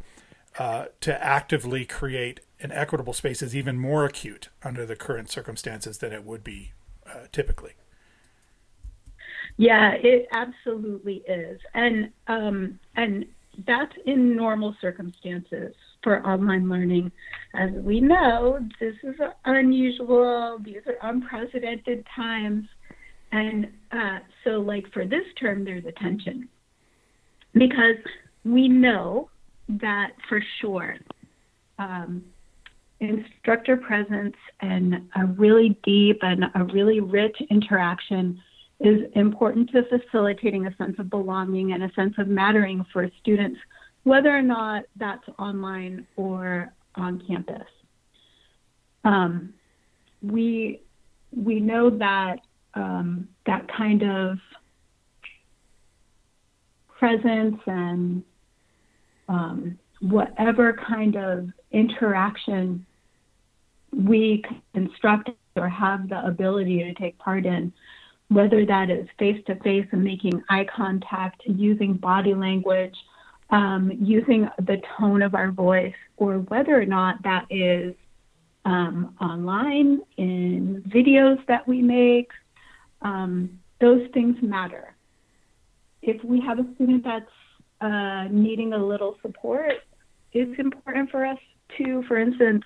uh, 0.60 0.86
to 1.02 1.24
actively 1.24 1.84
create 1.84 2.42
an 2.60 2.72
equitable 2.72 3.14
space 3.14 3.42
is 3.42 3.56
even 3.56 3.80
more 3.80 4.06
acute 4.06 4.50
under 4.62 4.86
the 4.86 4.96
current 4.96 5.32
circumstances 5.32 5.98
than 5.98 6.14
it 6.14 6.24
would 6.24 6.44
be 6.44 6.74
uh, 7.08 7.26
typically. 7.32 7.72
Yeah, 9.58 9.94
it 9.94 10.28
absolutely 10.32 11.24
is, 11.28 11.60
and 11.74 12.12
um, 12.28 12.80
and 12.96 13.26
that's 13.66 13.96
in 14.06 14.36
normal 14.36 14.76
circumstances 14.80 15.74
for 16.04 16.26
online 16.26 16.70
learning. 16.70 17.12
As 17.56 17.72
we 17.72 18.02
know, 18.02 18.60
this 18.80 18.96
is 19.04 19.16
unusual, 19.46 20.60
these 20.64 20.82
are 20.86 21.10
unprecedented 21.10 22.06
times. 22.16 22.66
And 23.32 23.68
uh, 23.92 24.20
so, 24.44 24.52
like 24.60 24.86
for 24.94 25.06
this 25.06 25.26
term, 25.40 25.66
there's 25.66 25.86
a 25.86 25.92
tension 25.94 26.48
because 27.54 27.98
we 28.44 28.68
know 28.68 29.30
that 29.70 30.12
for 30.28 30.44
sure 30.62 30.96
um, 31.80 32.24
instructor 33.00 33.78
presence 33.78 34.36
and 34.62 34.96
a 35.16 35.26
really 35.38 35.78
deep 35.84 36.20
and 36.22 36.46
a 36.56 36.64
really 36.74 37.00
rich 37.00 37.36
interaction 37.50 38.40
is 38.80 39.02
important 39.16 39.70
to 39.72 39.84
facilitating 39.84 40.68
a 40.68 40.76
sense 40.76 40.96
of 41.00 41.10
belonging 41.10 41.74
and 41.74 41.84
a 41.84 41.92
sense 41.94 42.14
of 42.18 42.28
mattering 42.28 42.86
for 42.92 43.10
students 43.22 43.58
whether 44.04 44.36
or 44.36 44.42
not 44.42 44.84
that's 44.98 45.28
online 45.40 46.06
or 46.16 46.74
on 46.96 47.22
campus. 47.28 47.68
Um, 49.04 49.54
we 50.22 50.82
we 51.36 51.60
know 51.60 51.90
that 51.90 52.40
um, 52.76 53.28
that 53.46 53.68
kind 53.76 54.04
of 54.04 54.38
presence 56.98 57.60
and 57.66 58.24
um, 59.28 59.80
whatever 60.00 60.74
kind 60.74 61.16
of 61.16 61.50
interaction 61.72 62.86
we 63.92 64.44
construct 64.74 65.30
or 65.56 65.70
have 65.70 66.10
the 66.10 66.26
ability 66.26 66.80
to 66.80 66.94
take 66.94 67.18
part 67.20 67.46
in, 67.46 67.72
whether 68.30 68.66
that 68.66 68.90
is 68.90 69.08
face 69.20 69.42
to 69.48 69.56
face 69.58 69.86
and 69.92 70.04
making 70.04 70.42
eye 70.50 70.66
contact, 70.76 71.42
using 71.46 71.94
body 71.94 72.34
language, 72.34 72.96
um, 73.50 73.92
using 74.02 74.50
the 74.58 74.82
tone 74.98 75.22
of 75.22 75.36
our 75.36 75.52
voice, 75.52 75.94
or 76.18 76.40
whether 76.40 76.80
or 76.80 76.86
not 76.86 77.22
that 77.24 77.46
is 77.50 77.94
um, 78.66 79.16
online 79.22 80.02
in 80.18 80.84
videos 80.88 81.46
that 81.48 81.68
we 81.68 81.82
make, 81.82 82.30
um, 83.02 83.60
those 83.82 84.08
things 84.14 84.38
matter. 84.42 84.96
If 86.02 86.24
we 86.24 86.40
have 86.42 86.60
a 86.60 86.66
student 86.76 87.04
that's 87.04 87.26
uh, 87.82 88.28
needing 88.32 88.74
a 88.74 88.78
little 88.78 89.18
support, 89.22 89.74
it's 90.32 90.58
important 90.60 91.12
for 91.12 91.26
us 91.26 91.38
to, 91.78 92.04
for 92.08 92.18
instance, 92.18 92.64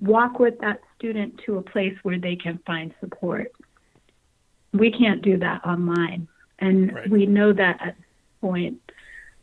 walk 0.00 0.38
with 0.38 0.58
that 0.60 0.80
student 0.98 1.40
to 1.46 1.58
a 1.58 1.62
place 1.62 1.96
where 2.02 2.18
they 2.18 2.36
can 2.36 2.58
find 2.66 2.92
support. 3.00 3.52
We 4.72 4.90
can't 4.90 5.22
do 5.22 5.38
that 5.38 5.64
online. 5.64 6.28
And 6.58 6.92
Right. 6.92 7.10
we 7.10 7.26
know 7.26 7.52
that 7.52 7.80
at 7.80 7.96
this 7.96 8.06
point. 8.40 8.80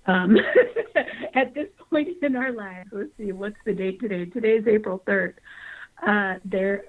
Um, 0.06 0.38
at 1.36 1.54
this 1.54 1.68
point 1.90 2.10
in 2.22 2.36
our 2.36 2.52
lives, 2.52 2.90
let's 2.92 3.10
see, 3.18 3.32
what's 3.32 3.56
the 3.66 3.74
date 3.74 4.00
today? 4.00 4.26
Today 4.26 4.58
is 4.58 4.68
April 4.68 5.02
3rd. 5.08 5.34
Uh, 6.06 6.40
there, 6.46 6.86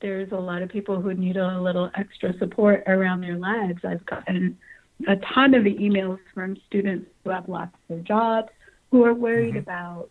there's 0.00 0.32
a 0.32 0.36
lot 0.36 0.62
of 0.62 0.68
people 0.68 1.00
who 1.00 1.14
need 1.14 1.36
a 1.36 1.60
little 1.60 1.90
extra 1.94 2.36
support 2.38 2.82
around 2.86 3.20
their 3.20 3.36
lives. 3.36 3.78
I've 3.84 4.04
gotten 4.06 4.58
a 5.06 5.16
ton 5.34 5.54
of 5.54 5.64
emails 5.64 6.18
from 6.34 6.56
students 6.66 7.06
who 7.22 7.30
have 7.30 7.48
lost 7.48 7.74
their 7.88 8.00
jobs, 8.00 8.48
who 8.90 9.04
are 9.04 9.14
worried 9.14 9.56
about 9.56 10.10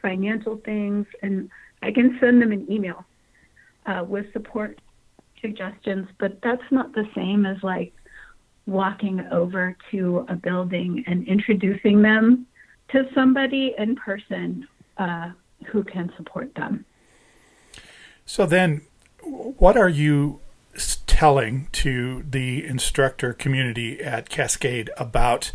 financial 0.00 0.56
things, 0.64 1.06
and 1.22 1.50
I 1.82 1.92
can 1.92 2.16
send 2.20 2.40
them 2.40 2.52
an 2.52 2.70
email 2.70 3.04
uh, 3.86 4.04
with 4.04 4.32
support 4.32 4.80
suggestions, 5.40 6.08
but 6.18 6.38
that's 6.42 6.62
not 6.70 6.92
the 6.94 7.04
same 7.14 7.46
as 7.46 7.56
like 7.62 7.92
walking 8.68 9.26
over 9.32 9.74
to 9.90 10.26
a 10.28 10.36
building 10.36 11.02
and 11.06 11.26
introducing 11.26 12.02
them 12.02 12.46
to 12.90 13.08
somebody 13.14 13.74
in 13.78 13.96
person 13.96 14.68
uh, 14.98 15.30
who 15.66 15.82
can 15.82 16.12
support 16.16 16.54
them. 16.54 16.84
So 18.26 18.44
then, 18.44 18.82
what 19.22 19.76
are 19.76 19.88
you 19.88 20.40
telling 21.06 21.68
to 21.72 22.22
the 22.28 22.64
instructor 22.64 23.32
community 23.32 24.00
at 24.00 24.28
Cascade 24.28 24.90
about 24.98 25.50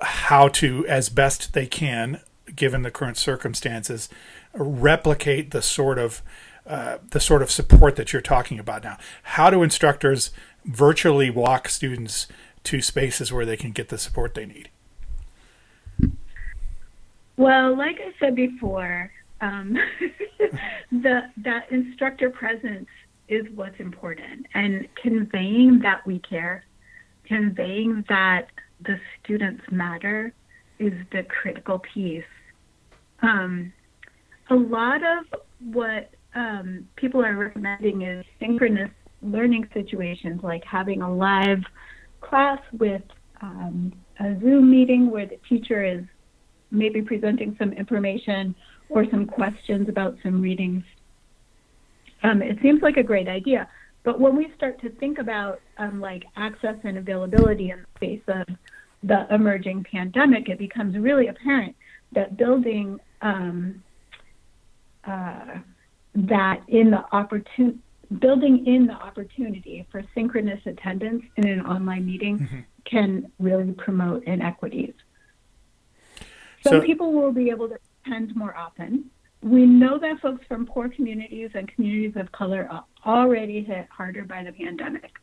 how 0.00 0.48
to, 0.48 0.86
as 0.86 1.08
best 1.10 1.52
they 1.52 1.66
can, 1.66 2.20
given 2.56 2.82
the 2.82 2.90
current 2.90 3.18
circumstances, 3.18 4.08
replicate 4.54 5.50
the 5.50 5.62
sort 5.62 5.98
of 5.98 6.22
uh, 6.66 6.96
the 7.10 7.20
sort 7.20 7.42
of 7.42 7.50
support 7.50 7.96
that 7.96 8.14
you're 8.14 8.22
talking 8.22 8.58
about 8.58 8.82
now? 8.82 8.96
How 9.22 9.50
do 9.50 9.62
instructors 9.62 10.30
virtually 10.64 11.30
walk 11.30 11.68
students 11.68 12.26
to 12.64 12.80
spaces 12.80 13.32
where 13.32 13.44
they 13.44 13.56
can 13.56 13.72
get 13.72 13.88
the 13.88 13.98
support 13.98 14.34
they 14.34 14.46
need? 14.46 14.70
Well, 17.36 17.76
like 17.76 17.96
I 17.96 18.12
said 18.18 18.34
before, 18.34 19.10
um, 19.40 19.76
the 20.92 21.22
that 21.38 21.70
instructor 21.70 22.30
presence 22.30 22.88
is 23.28 23.46
what's 23.54 23.78
important, 23.80 24.46
and 24.54 24.86
conveying 25.02 25.80
that 25.82 26.06
we 26.06 26.20
care, 26.20 26.64
conveying 27.24 28.04
that 28.08 28.48
the 28.80 28.98
students 29.22 29.62
matter, 29.70 30.32
is 30.78 30.92
the 31.10 31.24
critical 31.24 31.80
piece. 31.80 32.22
Um, 33.22 33.72
a 34.50 34.54
lot 34.54 35.00
of 35.02 35.40
what 35.72 36.10
um, 36.34 36.86
people 36.96 37.24
are 37.24 37.34
recommending 37.34 38.02
is 38.02 38.24
synchronous 38.38 38.90
learning 39.24 39.68
situations, 39.72 40.40
like 40.42 40.62
having 40.64 41.02
a 41.02 41.12
live 41.12 41.62
class 42.20 42.58
with 42.78 43.02
um, 43.40 43.92
a 44.20 44.38
Zoom 44.40 44.70
meeting 44.70 45.10
where 45.10 45.26
the 45.26 45.38
teacher 45.48 45.84
is 45.84 46.04
maybe 46.70 47.02
presenting 47.02 47.56
some 47.58 47.72
information 47.72 48.54
or 48.88 49.04
some 49.10 49.26
questions 49.26 49.88
about 49.88 50.16
some 50.22 50.40
readings. 50.40 50.84
Um, 52.22 52.42
it 52.42 52.58
seems 52.62 52.82
like 52.82 52.96
a 52.96 53.02
great 53.02 53.28
idea, 53.28 53.68
but 54.02 54.20
when 54.20 54.36
we 54.36 54.52
start 54.56 54.80
to 54.82 54.90
think 54.90 55.18
about 55.18 55.60
um, 55.78 56.00
like 56.00 56.24
access 56.36 56.76
and 56.84 56.98
availability 56.98 57.70
in 57.70 57.80
the 57.80 57.98
face 57.98 58.22
of 58.28 58.46
the 59.02 59.26
emerging 59.34 59.84
pandemic, 59.90 60.48
it 60.48 60.58
becomes 60.58 60.96
really 60.96 61.28
apparent 61.28 61.74
that 62.14 62.36
building 62.36 62.98
um, 63.22 63.82
uh, 65.06 65.58
that 66.14 66.60
in 66.68 66.90
the 66.90 67.04
opportun- 67.12 67.78
building 68.20 68.66
in 68.66 68.86
the 68.86 68.92
opportunity 68.92 69.86
for 69.90 70.02
synchronous 70.14 70.60
attendance 70.66 71.24
in 71.36 71.46
an 71.46 71.60
online 71.60 72.06
meeting 72.06 72.64
can 72.84 73.30
really 73.38 73.72
promote 73.72 74.24
inequities. 74.24 74.94
Some 76.62 76.80
So- 76.80 76.82
people 76.82 77.12
will 77.12 77.32
be 77.32 77.50
able 77.50 77.68
to 77.68 77.78
attend 78.04 78.34
more 78.36 78.56
often. 78.56 79.10
We 79.42 79.66
know 79.66 79.98
that 79.98 80.20
folks 80.20 80.46
from 80.46 80.66
poor 80.66 80.88
communities 80.88 81.50
and 81.54 81.68
communities 81.68 82.16
of 82.16 82.32
color 82.32 82.66
are 82.70 82.84
already 83.04 83.62
hit 83.62 83.86
harder 83.90 84.24
by 84.24 84.42
the 84.42 84.52
pandemic. 84.52 85.18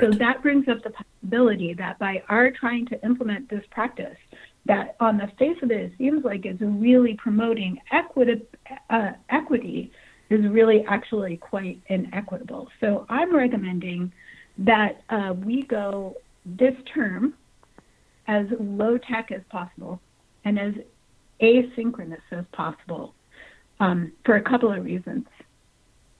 So 0.00 0.10
that 0.10 0.40
brings 0.40 0.68
up 0.68 0.82
the 0.82 0.90
possibility 0.90 1.74
that 1.74 1.98
by 1.98 2.22
our 2.30 2.50
trying 2.50 2.86
to 2.86 3.04
implement 3.04 3.50
this 3.50 3.64
practice, 3.70 4.16
that 4.64 4.96
on 5.00 5.18
the 5.18 5.30
face 5.38 5.58
of 5.62 5.70
it, 5.70 5.80
it 5.80 5.92
seems 5.98 6.24
like 6.24 6.46
it's 6.46 6.62
really 6.62 7.14
promoting 7.14 7.78
equity, 7.90 8.42
uh, 8.88 9.12
equity 9.28 9.92
is 10.32 10.46
really 10.50 10.84
actually 10.86 11.36
quite 11.36 11.80
inequitable. 11.88 12.68
So 12.80 13.06
I'm 13.08 13.34
recommending 13.34 14.12
that 14.58 15.02
uh, 15.08 15.34
we 15.36 15.62
go 15.62 16.16
this 16.44 16.74
term 16.92 17.34
as 18.26 18.46
low 18.58 18.98
tech 18.98 19.30
as 19.32 19.42
possible 19.50 20.00
and 20.44 20.58
as 20.58 20.74
asynchronous 21.40 22.20
as 22.30 22.44
possible 22.52 23.14
um, 23.80 24.12
for 24.24 24.36
a 24.36 24.42
couple 24.42 24.72
of 24.72 24.84
reasons. 24.84 25.26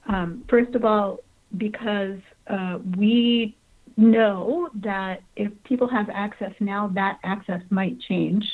Um, 0.07 0.45
first 0.49 0.75
of 0.75 0.85
all, 0.85 1.21
because 1.57 2.19
uh, 2.49 2.79
we 2.97 3.57
know 3.97 4.71
that 4.75 5.23
if 5.37 5.53
people 5.65 5.89
have 5.89 6.09
access 6.11 6.53
now, 6.61 6.89
that 6.95 7.19
access 7.23 7.63
might 7.71 8.01
change 8.01 8.45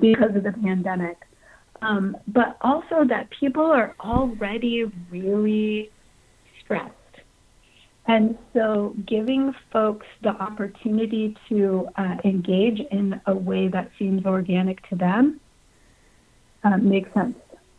because 0.00 0.34
of 0.34 0.42
the 0.42 0.52
pandemic. 0.52 1.16
Um, 1.80 2.16
but 2.26 2.56
also 2.60 3.04
that 3.08 3.28
people 3.30 3.66
are 3.66 3.94
already 4.00 4.84
really 5.10 5.90
stressed. 6.60 6.94
And 8.06 8.38
so 8.54 8.96
giving 9.06 9.54
folks 9.70 10.06
the 10.22 10.30
opportunity 10.30 11.36
to 11.50 11.88
uh, 11.96 12.16
engage 12.24 12.80
in 12.90 13.20
a 13.26 13.34
way 13.34 13.68
that 13.68 13.90
seems 13.98 14.24
organic 14.24 14.86
to 14.88 14.96
them 14.96 15.40
uh, 16.64 16.78
makes 16.78 17.12
sense. 17.12 17.36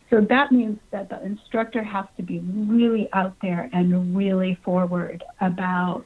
So 0.09 0.21
that 0.21 0.51
means 0.51 0.79
that 0.91 1.09
the 1.09 1.23
instructor 1.23 1.83
has 1.83 2.05
to 2.17 2.23
be 2.23 2.39
really 2.39 3.09
out 3.13 3.35
there 3.41 3.69
and 3.73 4.15
really 4.15 4.57
forward 4.63 5.23
about 5.41 6.05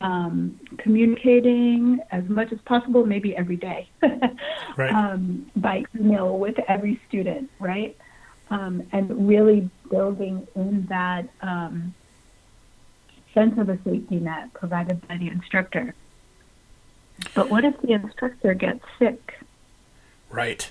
um, 0.00 0.58
communicating 0.78 2.00
as 2.10 2.24
much 2.28 2.52
as 2.52 2.58
possible, 2.62 3.04
maybe 3.04 3.36
every 3.36 3.56
day, 3.56 3.88
Right. 4.76 4.92
um, 4.92 5.50
by 5.56 5.84
email 5.98 6.38
with 6.38 6.58
every 6.68 7.00
student, 7.08 7.50
right? 7.58 7.96
Um, 8.50 8.82
and 8.92 9.28
really 9.28 9.70
building 9.90 10.46
in 10.56 10.86
that 10.88 11.28
um, 11.42 11.94
sense 13.34 13.58
of 13.58 13.68
a 13.68 13.78
safety 13.84 14.16
net 14.16 14.52
provided 14.54 15.06
by 15.06 15.18
the 15.18 15.28
instructor. 15.28 15.94
But 17.34 17.50
what 17.50 17.64
if 17.64 17.80
the 17.82 17.92
instructor 17.92 18.54
gets 18.54 18.84
sick? 18.98 19.34
Right. 20.30 20.70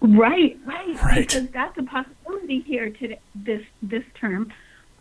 Right, 0.00 0.58
right, 0.64 1.02
Right. 1.02 1.28
Because 1.28 1.48
that's 1.50 1.76
a 1.78 1.82
possibility 1.82 2.60
here 2.60 2.90
today, 2.90 3.20
this 3.34 3.62
this 3.82 4.04
term. 4.20 4.52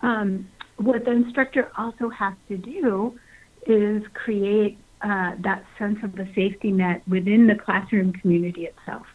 Um, 0.02 0.48
what 0.78 1.06
the 1.06 1.12
instructor 1.12 1.72
also 1.78 2.10
has 2.10 2.34
to 2.50 2.58
do 2.58 3.18
is 3.66 4.04
create 4.14 4.78
uh, 5.02 5.36
that 5.40 5.64
sense 5.78 6.00
of 6.04 6.16
the 6.16 6.28
safety 6.36 6.72
net 6.72 7.02
within 7.08 7.48
the 7.48 7.56
classroom 7.56 8.14
community 8.14 8.66
itself. 8.66 9.06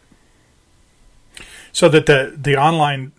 So 1.71 1.87
that 1.89 2.05
the 2.05 2.35
the 2.37 2.57
online 2.57 3.13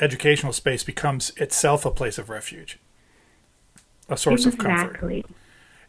educational 0.00 0.52
space 0.52 0.84
becomes 0.84 1.30
itself 1.36 1.84
a 1.84 1.90
place 1.90 2.18
of 2.18 2.28
refuge, 2.28 2.78
a 4.08 4.16
source 4.16 4.46
of 4.46 4.58
comfort. 4.58 4.86
exactly. 4.90 5.24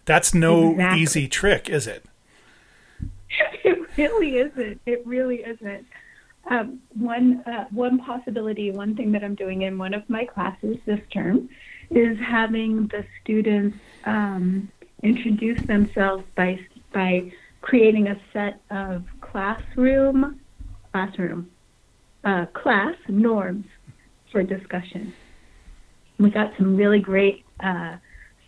That's 0.06 0.34
no 0.34 0.72
Exactly. 0.72 1.02
easy 1.02 1.28
trick, 1.28 1.70
is 1.70 1.86
it? 1.86 2.06
it 3.64 3.88
really 3.98 4.38
isn't. 4.38 4.82
It 4.86 5.06
really 5.06 5.44
isn't. 5.44 5.86
Um, 6.50 6.80
one 6.98 7.44
uh, 7.46 7.66
one 7.72 8.00
possibility, 8.00 8.72
one 8.72 8.96
thing 8.96 9.12
that 9.12 9.24
I'm 9.24 9.36
doing 9.36 9.64
in 9.64 9.78
one 9.78 9.94
of 9.94 10.10
my 10.10 10.26
classes 10.26 10.78
this 10.86 11.02
term, 11.12 11.50
is 11.90 12.18
having 12.20 12.88
the 12.88 13.06
students 13.22 13.78
um, 14.06 14.70
introduce 15.04 15.62
themselves 15.64 16.24
by 16.36 16.60
by 16.94 17.32
creating 17.62 18.08
a 18.08 18.20
set 18.34 18.62
of 18.70 19.04
classroom 19.22 20.40
classroom 20.92 21.50
uh, 22.24 22.46
class 22.48 22.96
norms 23.08 23.66
for 24.32 24.44
discussion. 24.44 25.14
We 26.20 26.30
got 26.30 26.54
some 26.58 26.76
really 26.76 27.00
great 27.00 27.46
uh, 27.60 27.98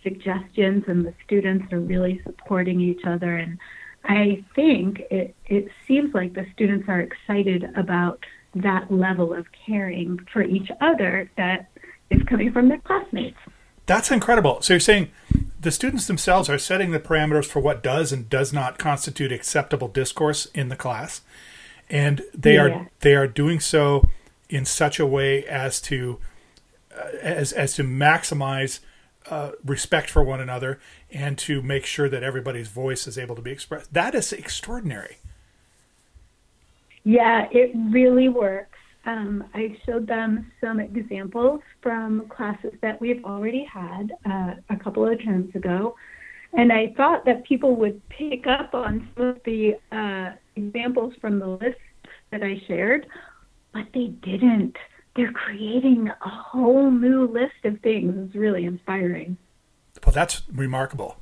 suggestions, 0.04 0.86
and 0.88 1.06
the 1.06 1.14
students 1.26 1.72
are 1.72 1.80
really 1.80 2.22
supporting 2.26 2.82
each 2.82 3.06
other 3.06 3.38
and 3.38 3.60
I 4.04 4.44
think 4.56 5.02
it, 5.12 5.36
it 5.46 5.70
seems 5.88 6.14
like 6.14 6.34
the 6.34 6.46
students 6.54 6.88
are 6.88 7.02
excited 7.02 7.66
about 7.76 8.24
that 8.56 8.92
level 8.92 9.34
of 9.34 9.46
caring 9.66 10.20
for 10.32 10.42
each 10.42 10.70
other 10.82 11.30
that 11.38 11.70
is 12.10 12.22
coming 12.24 12.52
from 12.52 12.70
their 12.70 12.80
classmates. 12.80 13.38
That's 13.86 14.12
incredible. 14.12 14.62
So 14.62 14.74
you're 14.74 14.80
saying 14.80 15.10
the 15.60 15.72
students 15.72 16.06
themselves 16.08 16.50
are 16.50 16.58
setting 16.60 16.92
the 16.92 17.00
parameters 17.00 17.46
for 17.46 17.60
what 17.60 17.82
does 17.82 18.12
and 18.12 18.30
does 18.30 18.54
not 18.54 18.78
constitute 18.78 19.32
acceptable 19.32 19.88
discourse 19.88 20.46
in 20.54 20.70
the 20.70 20.76
class, 20.76 21.22
and 21.90 22.22
they 22.34 22.56
Yeah. 22.56 22.62
are 22.62 22.90
they 23.00 23.16
are 23.16 23.28
doing 23.28 23.60
so 23.60 24.08
in 24.50 24.66
such 24.66 25.00
a 25.00 25.06
way 25.06 25.46
as 25.46 25.82
to 25.82 26.20
uh, 26.96 27.18
as 27.22 27.52
as 27.52 27.74
to 27.76 27.84
maximize 27.84 28.80
uh, 29.30 29.52
respect 29.66 30.10
for 30.10 30.24
one 30.24 30.40
another 30.40 30.80
and 31.12 31.38
to 31.38 31.62
make 31.62 31.86
sure 31.86 32.10
that 32.10 32.24
everybody's 32.24 32.68
voice 32.68 33.06
is 33.08 33.18
able 33.18 33.36
to 33.36 33.42
be 33.42 33.52
expressed. 33.52 33.94
That 33.94 34.16
is 34.16 34.32
extraordinary. 34.34 35.18
Yeah, 37.04 37.48
it 37.52 37.72
really 37.76 38.30
works. 38.30 38.79
Um, 39.10 39.44
I 39.56 39.76
showed 39.86 40.06
them 40.06 40.52
some 40.62 40.80
examples 40.80 41.62
from 41.82 42.28
classes 42.30 42.74
that 42.82 43.02
we've 43.02 43.24
already 43.26 43.64
had 43.64 44.12
uh, 44.26 44.54
a 44.70 44.78
couple 44.78 45.08
of 45.08 45.24
terms 45.24 45.56
ago. 45.56 45.96
And 46.54 46.72
I 46.72 46.94
thought 46.96 47.26
that 47.26 47.44
people 47.44 47.76
would 47.78 48.08
pick 48.10 48.46
up 48.46 48.76
on 48.76 49.10
some 49.16 49.28
of 49.28 49.40
the 49.46 49.76
uh, 49.92 50.36
examples 50.56 51.14
from 51.22 51.40
the 51.40 51.48
list 51.48 51.80
that 52.32 52.44
I 52.44 52.62
shared, 52.68 53.08
but 53.74 53.88
they 53.94 54.08
didn't. 54.08 54.76
They're 55.16 55.32
creating 55.32 56.10
a 56.10 56.30
whole 56.30 56.92
new 56.92 57.28
list 57.28 57.66
of 57.66 57.80
things. 57.82 58.14
It's 58.16 58.36
really 58.36 58.66
inspiring. 58.66 59.38
Well, 60.06 60.14
that's 60.14 60.44
remarkable, 60.52 61.18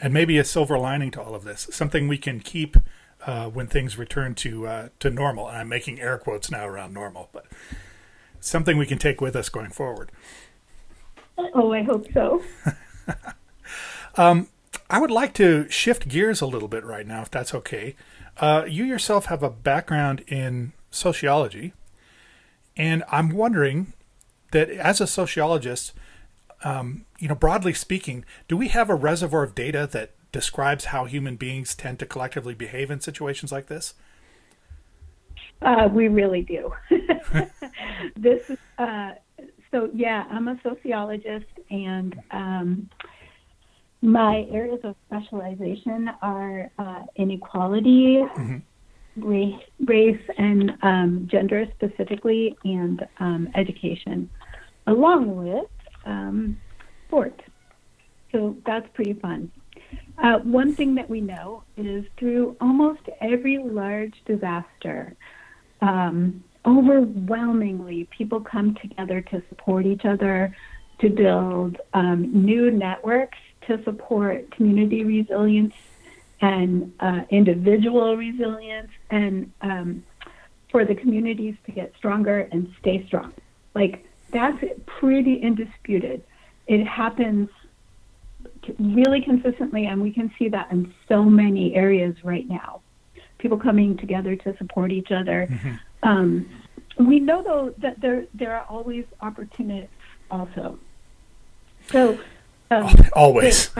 and 0.00 0.14
maybe 0.14 0.38
a 0.38 0.44
silver 0.44 0.78
lining 0.78 1.10
to 1.12 1.22
all 1.22 1.34
of 1.34 1.44
this. 1.44 1.68
Something 1.72 2.06
we 2.06 2.18
can 2.18 2.40
keep 2.40 2.76
uh, 3.24 3.48
when 3.48 3.66
things 3.66 3.96
return 3.96 4.34
to 4.36 4.66
uh, 4.66 4.88
to 5.00 5.10
normal. 5.10 5.48
And 5.48 5.58
I'm 5.58 5.68
making 5.68 6.00
air 6.00 6.18
quotes 6.18 6.50
now 6.50 6.66
around 6.66 6.92
normal, 6.92 7.28
but 7.32 7.46
something 8.40 8.76
we 8.76 8.86
can 8.86 8.98
take 8.98 9.20
with 9.20 9.36
us 9.36 9.48
going 9.48 9.70
forward. 9.70 10.12
Oh, 11.38 11.72
I 11.72 11.82
hope 11.82 12.06
so. 12.12 12.42
I 14.88 15.00
would 15.00 15.10
like 15.10 15.34
to 15.34 15.68
shift 15.68 16.08
gears 16.08 16.40
a 16.40 16.46
little 16.46 16.68
bit 16.68 16.84
right 16.84 17.06
now, 17.06 17.22
if 17.22 17.30
that's 17.30 17.54
okay. 17.54 17.96
Uh, 18.38 18.64
you 18.68 18.84
yourself 18.84 19.26
have 19.26 19.42
a 19.42 19.50
background 19.50 20.22
in 20.28 20.72
sociology, 20.90 21.72
and 22.76 23.02
I'm 23.10 23.30
wondering 23.30 23.92
that 24.52 24.70
as 24.70 25.00
a 25.00 25.06
sociologist, 25.06 25.92
um, 26.62 27.04
you 27.18 27.28
know, 27.28 27.34
broadly 27.34 27.74
speaking, 27.74 28.24
do 28.48 28.56
we 28.56 28.68
have 28.68 28.88
a 28.88 28.94
reservoir 28.94 29.42
of 29.42 29.54
data 29.54 29.88
that 29.92 30.12
describes 30.36 30.84
how 30.86 31.06
human 31.06 31.34
beings 31.36 31.74
tend 31.74 31.98
to 31.98 32.04
collectively 32.04 32.52
behave 32.52 32.90
in 32.90 33.00
situations 33.00 33.50
like 33.50 33.68
this? 33.68 33.94
Uh, 35.62 35.88
we 35.90 36.08
really 36.08 36.42
do. 36.42 36.70
this 38.16 38.50
is 38.50 38.58
uh, 38.76 39.12
so. 39.70 39.88
Yeah, 39.94 40.24
I'm 40.30 40.48
a 40.48 40.60
sociologist, 40.62 41.46
and 41.70 42.14
um, 42.32 42.90
my 44.02 44.46
areas 44.50 44.80
of 44.84 44.94
specialization 45.06 46.10
are 46.20 46.70
uh, 46.78 47.04
inequality, 47.16 48.22
race, 49.16 49.62
race, 49.86 50.24
and 50.36 50.72
um, 50.82 51.28
gender 51.30 51.64
specifically, 51.76 52.54
and 52.62 53.06
um, 53.20 53.48
education, 53.54 54.28
along 54.86 55.34
with 55.34 55.70
um, 56.04 56.60
sport. 57.06 57.40
So 58.32 58.54
that's 58.66 58.86
pretty 58.92 59.14
fun. 59.14 59.50
Uh, 60.18 60.38
one 60.38 60.74
thing 60.74 60.94
that 60.94 61.08
we 61.10 61.20
know 61.20 61.62
is 61.76 62.04
through 62.16 62.56
almost 62.60 63.02
every 63.20 63.58
large 63.58 64.14
disaster, 64.24 65.14
um, 65.82 66.42
overwhelmingly, 66.64 68.08
people 68.16 68.40
come 68.40 68.74
together 68.76 69.20
to 69.20 69.42
support 69.48 69.84
each 69.86 70.04
other, 70.04 70.56
to 71.00 71.10
build 71.10 71.76
um, 71.92 72.44
new 72.44 72.70
networks 72.70 73.38
to 73.66 73.82
support 73.84 74.50
community 74.52 75.04
resilience 75.04 75.74
and 76.40 76.92
uh, 77.00 77.22
individual 77.30 78.16
resilience, 78.16 78.90
and 79.10 79.50
um, 79.60 80.02
for 80.70 80.84
the 80.84 80.94
communities 80.94 81.54
to 81.64 81.72
get 81.72 81.92
stronger 81.96 82.48
and 82.52 82.72
stay 82.80 83.04
strong. 83.06 83.32
Like, 83.74 84.04
that's 84.30 84.62
pretty 84.86 85.40
indisputed. 85.42 86.22
It 86.66 86.84
happens 86.86 87.48
really 88.78 89.20
consistently, 89.20 89.86
and 89.86 90.00
we 90.00 90.12
can 90.12 90.30
see 90.38 90.48
that 90.48 90.70
in 90.70 90.92
so 91.08 91.22
many 91.24 91.74
areas 91.74 92.16
right 92.24 92.48
now. 92.48 92.80
People 93.38 93.58
coming 93.58 93.96
together 93.96 94.34
to 94.36 94.56
support 94.56 94.92
each 94.92 95.12
other. 95.12 95.48
Um, 96.02 96.48
we 96.98 97.20
know, 97.20 97.42
though, 97.42 97.74
that 97.78 98.00
there 98.00 98.26
there 98.34 98.56
are 98.56 98.64
always 98.68 99.04
opportunities 99.20 99.88
also. 100.30 100.78
So, 101.90 102.18
um, 102.70 102.94
Always. 103.12 103.70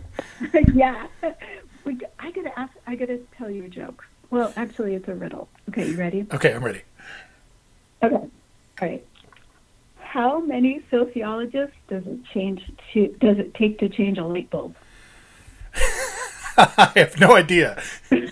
yeah, 0.74 1.06
we, 1.84 1.98
I 2.18 2.30
gotta 2.30 2.58
ask. 2.58 2.72
I 2.86 2.94
gotta 2.94 3.18
tell 3.36 3.50
you 3.50 3.64
a 3.64 3.68
joke. 3.68 4.04
Well, 4.30 4.52
actually, 4.56 4.94
it's 4.94 5.08
a 5.08 5.14
riddle. 5.14 5.48
Okay, 5.68 5.88
you 5.88 5.96
ready? 5.96 6.26
Okay, 6.32 6.54
I'm 6.54 6.64
ready. 6.64 6.82
Okay. 8.02 8.14
All 8.14 8.30
right. 8.80 9.04
How 10.12 10.40
many 10.40 10.82
sociologists 10.90 11.76
does 11.88 12.02
it 12.06 12.18
change 12.34 12.60
to 12.92 13.08
does 13.18 13.38
it 13.38 13.54
take 13.54 13.78
to 13.78 13.88
change 13.88 14.18
a 14.18 14.24
light 14.24 14.50
bulb? 14.50 14.76
I 16.58 16.92
have 16.96 17.18
no 17.18 17.34
idea. 17.34 17.82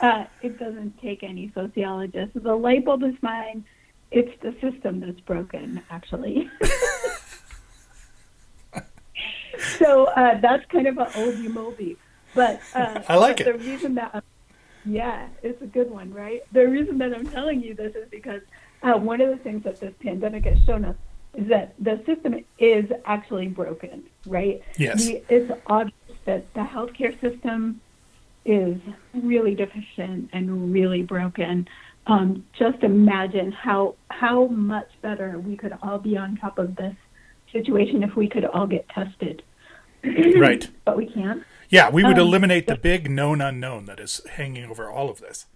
Uh, 0.00 0.24
it 0.42 0.56
doesn't 0.60 0.96
take 1.00 1.24
any 1.24 1.50
sociologists. 1.56 2.36
The 2.40 2.54
light 2.54 2.84
bulb 2.84 3.02
is 3.02 3.16
fine. 3.20 3.64
It's 4.12 4.30
the 4.42 4.54
system 4.60 5.00
that's 5.00 5.18
broken, 5.18 5.82
actually. 5.90 6.48
so 9.80 10.04
uh, 10.04 10.40
that's 10.40 10.64
kind 10.66 10.86
of 10.86 10.98
an 10.98 11.06
oldie 11.06 11.52
movie, 11.52 11.96
But 12.32 12.60
uh, 12.76 13.02
I 13.08 13.16
like 13.16 13.38
but 13.38 13.48
it. 13.48 13.58
The 13.58 13.70
reason 13.70 13.96
that 13.96 14.22
yeah, 14.84 15.26
it's 15.42 15.60
a 15.62 15.66
good 15.66 15.90
one, 15.90 16.14
right? 16.14 16.42
The 16.52 16.68
reason 16.68 16.98
that 16.98 17.12
I'm 17.12 17.26
telling 17.26 17.60
you 17.60 17.74
this 17.74 17.96
is 17.96 18.08
because 18.08 18.42
uh, 18.82 18.98
one 18.98 19.20
of 19.20 19.28
the 19.30 19.36
things 19.36 19.64
that 19.64 19.80
this 19.80 19.94
pandemic 20.02 20.44
has 20.44 20.58
shown 20.64 20.84
us 20.84 20.96
is 21.34 21.48
that 21.48 21.74
the 21.78 22.02
system 22.06 22.44
is 22.58 22.84
actually 23.04 23.48
broken, 23.48 24.04
right? 24.26 24.62
Yes. 24.76 25.04
We, 25.06 25.22
it's 25.28 25.52
obvious 25.66 25.94
that 26.24 26.52
the 26.54 26.60
healthcare 26.60 27.18
system 27.20 27.80
is 28.44 28.78
really 29.14 29.54
deficient 29.54 30.30
and 30.32 30.72
really 30.72 31.02
broken. 31.02 31.68
Um, 32.06 32.44
just 32.58 32.82
imagine 32.82 33.52
how 33.52 33.96
how 34.08 34.46
much 34.46 34.88
better 35.02 35.38
we 35.38 35.56
could 35.56 35.76
all 35.82 35.98
be 35.98 36.16
on 36.16 36.36
top 36.38 36.58
of 36.58 36.74
this 36.76 36.96
situation 37.52 38.02
if 38.02 38.16
we 38.16 38.28
could 38.28 38.44
all 38.46 38.66
get 38.66 38.88
tested. 38.88 39.42
Right. 40.38 40.68
But 40.84 40.96
we 40.96 41.06
can't. 41.06 41.42
Yeah, 41.68 41.90
we 41.90 42.02
would 42.02 42.18
Um, 42.18 42.26
eliminate 42.28 42.66
the 42.66 42.76
big 42.76 43.10
known 43.10 43.42
unknown 43.42 43.84
that 43.86 44.00
is 44.00 44.22
hanging 44.30 44.70
over 44.70 44.88
all 44.90 45.10
of 45.10 45.20
this. 45.20 45.46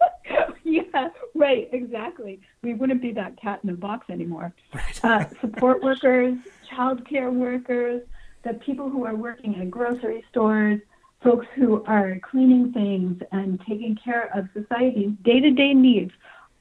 yeah, 0.64 1.10
right, 1.40 1.68
exactly. 1.72 2.40
We 2.62 2.74
wouldn't 2.74 3.02
be 3.02 3.12
that 3.12 3.40
cat 3.40 3.60
in 3.64 3.70
a 3.70 3.74
box 3.74 4.10
anymore. 4.10 4.52
Right. 4.74 5.04
Uh, 5.04 5.24
support 5.40 5.82
workers, 5.82 6.36
childcare 6.70 7.32
workers, 7.32 8.02
the 8.44 8.54
people 8.54 8.88
who 8.88 9.04
are 9.04 9.16
working 9.16 9.54
in 9.54 9.70
grocery 9.70 10.24
stores, 10.30 10.80
folks 11.22 11.46
who 11.54 11.84
are 11.84 12.18
cleaning 12.30 12.72
things 12.72 13.20
and 13.32 13.60
taking 13.68 13.96
care 14.02 14.30
of 14.36 14.48
society's 14.54 15.10
day 15.22 15.40
to 15.40 15.50
day 15.50 15.74
needs 15.74 16.12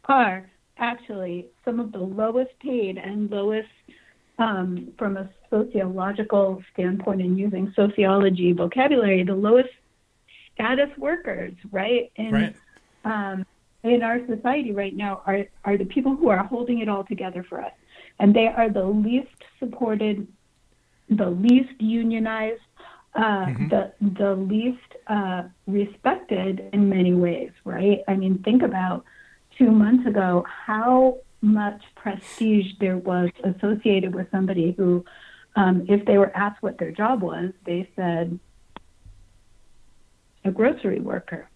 are 0.06 0.50
actually 0.78 1.48
some 1.64 1.80
of 1.80 1.92
the 1.92 2.00
lowest 2.00 2.52
paid 2.60 2.98
and 2.98 3.30
lowest, 3.30 3.70
um, 4.38 4.92
from 4.98 5.18
a 5.18 5.30
sociological 5.50 6.62
standpoint 6.74 7.22
and 7.22 7.38
using 7.38 7.72
sociology 7.76 8.54
vocabulary, 8.54 9.24
the 9.24 9.34
lowest 9.34 9.70
status 10.54 10.90
workers, 10.98 11.54
right? 11.72 12.12
And 12.18 12.34
Right. 12.34 12.56
um, 13.06 13.46
in 13.84 14.04
our 14.04 14.20
society 14.28 14.72
right 14.72 14.96
now 14.96 15.22
are, 15.26 15.46
are 15.64 15.78
the 15.78 15.86
people 15.86 16.16
who 16.16 16.30
are 16.30 16.44
holding 16.46 16.80
it 16.80 16.90
all 16.90 17.04
together 17.04 17.46
for 17.48 17.62
us. 17.62 17.72
And 18.20 18.36
they 18.36 18.48
are 18.48 18.70
the 18.70 18.84
least 18.84 19.28
supported, 19.60 20.28
the 21.10 21.30
least 21.30 21.80
unionized, 21.80 22.62
uh, 23.16 23.46
the, 23.70 23.94
the 24.02 24.36
least 24.36 24.78
uh, 25.08 25.44
respected 25.68 26.70
in 26.74 26.90
many 26.90 27.14
ways, 27.14 27.52
right? 27.64 28.00
I 28.08 28.16
mean, 28.16 28.44
think 28.44 28.62
about 28.62 29.06
two 29.58 29.72
months 29.72 30.08
ago 30.08 30.46
how 30.48 31.18
much 31.42 31.82
prestige 31.96 32.74
there 32.80 32.98
was 32.98 33.30
associated 33.44 34.14
with 34.14 34.30
somebody 34.32 34.74
who, 34.78 35.06
um, 35.56 35.86
if 35.88 36.06
they 36.06 36.18
were 36.18 36.36
asked 36.36 36.62
what 36.62 36.78
their 36.78 36.92
job 36.92 37.22
was, 37.22 37.52
they 37.66 37.90
said, 37.96 38.38
a 40.44 40.52
grocery 40.52 41.00
worker. 41.00 41.50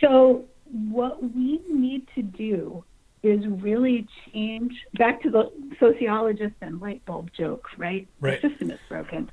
So, 0.00 0.44
what 0.72 1.22
we 1.22 1.60
need 1.68 2.06
to 2.14 2.22
do 2.22 2.84
is 3.22 3.40
really 3.46 4.06
change 4.32 4.72
back 4.98 5.22
to 5.22 5.30
the 5.30 5.50
sociologist 5.80 6.54
and 6.60 6.80
light 6.80 7.04
bulb 7.06 7.30
joke, 7.36 7.66
right? 7.76 8.06
Right. 8.20 8.40
The 8.40 8.50
system 8.50 8.70
is 8.70 8.78
broken. 8.88 9.30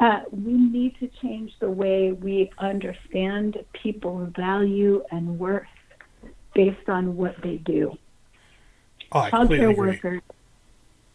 uh, 0.00 0.20
we 0.30 0.52
need 0.52 0.96
to 1.00 1.08
change 1.22 1.52
the 1.60 1.70
way 1.70 2.12
we 2.12 2.50
understand 2.58 3.58
people's 3.72 4.32
value 4.36 5.02
and 5.10 5.38
worth 5.38 5.66
based 6.54 6.88
on 6.88 7.16
what 7.16 7.34
they 7.42 7.56
do. 7.56 7.96
Oh, 9.12 9.20
I 9.20 9.42
agree. 9.42 9.74
workers, 9.74 10.22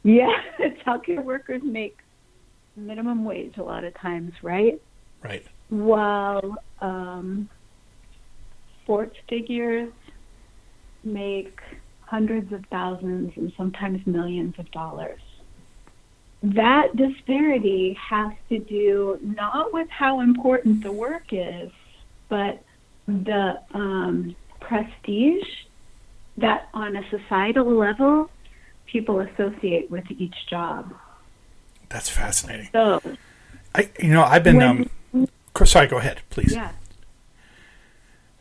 yeah, 0.03 0.31
childcare 0.85 1.23
workers 1.23 1.61
make 1.63 1.97
minimum 2.75 3.25
wage 3.25 3.57
a 3.57 3.63
lot 3.63 3.83
of 3.83 3.93
times, 3.95 4.33
right? 4.41 4.81
Right. 5.21 5.45
While 5.69 6.57
um, 6.79 7.49
sports 8.89 9.15
figures 9.29 9.93
make 11.03 11.59
hundreds 12.01 12.51
of 12.51 12.65
thousands 12.71 13.31
and 13.35 13.53
sometimes 13.55 14.01
millions 14.07 14.55
of 14.57 14.69
dollars. 14.71 15.21
That 16.41 16.95
disparity 16.95 17.95
has 18.09 18.31
to 18.49 18.57
do 18.57 19.19
not 19.21 19.71
with 19.71 19.87
how 19.91 20.21
important 20.21 20.81
the 20.81 20.91
work 20.91 21.25
is, 21.31 21.71
but 22.29 22.63
the 23.05 23.61
um, 23.75 24.35
prestige 24.59 25.47
that 26.37 26.69
on 26.73 26.95
a 26.95 27.07
societal 27.11 27.71
level 27.71 28.31
people 28.87 29.19
associate 29.19 29.91
with 29.91 30.05
each 30.09 30.47
job. 30.49 30.95
That's 31.89 32.09
fascinating. 32.09 32.69
So, 32.71 33.03
I, 33.75 33.87
you 33.99 34.09
know, 34.09 34.23
I've 34.23 34.43
been. 34.43 34.57
When, 34.57 34.89
um, 35.13 35.27
sorry, 35.63 35.85
go 35.85 35.97
ahead, 35.97 36.21
please. 36.31 36.55
Yeah. 36.55 36.71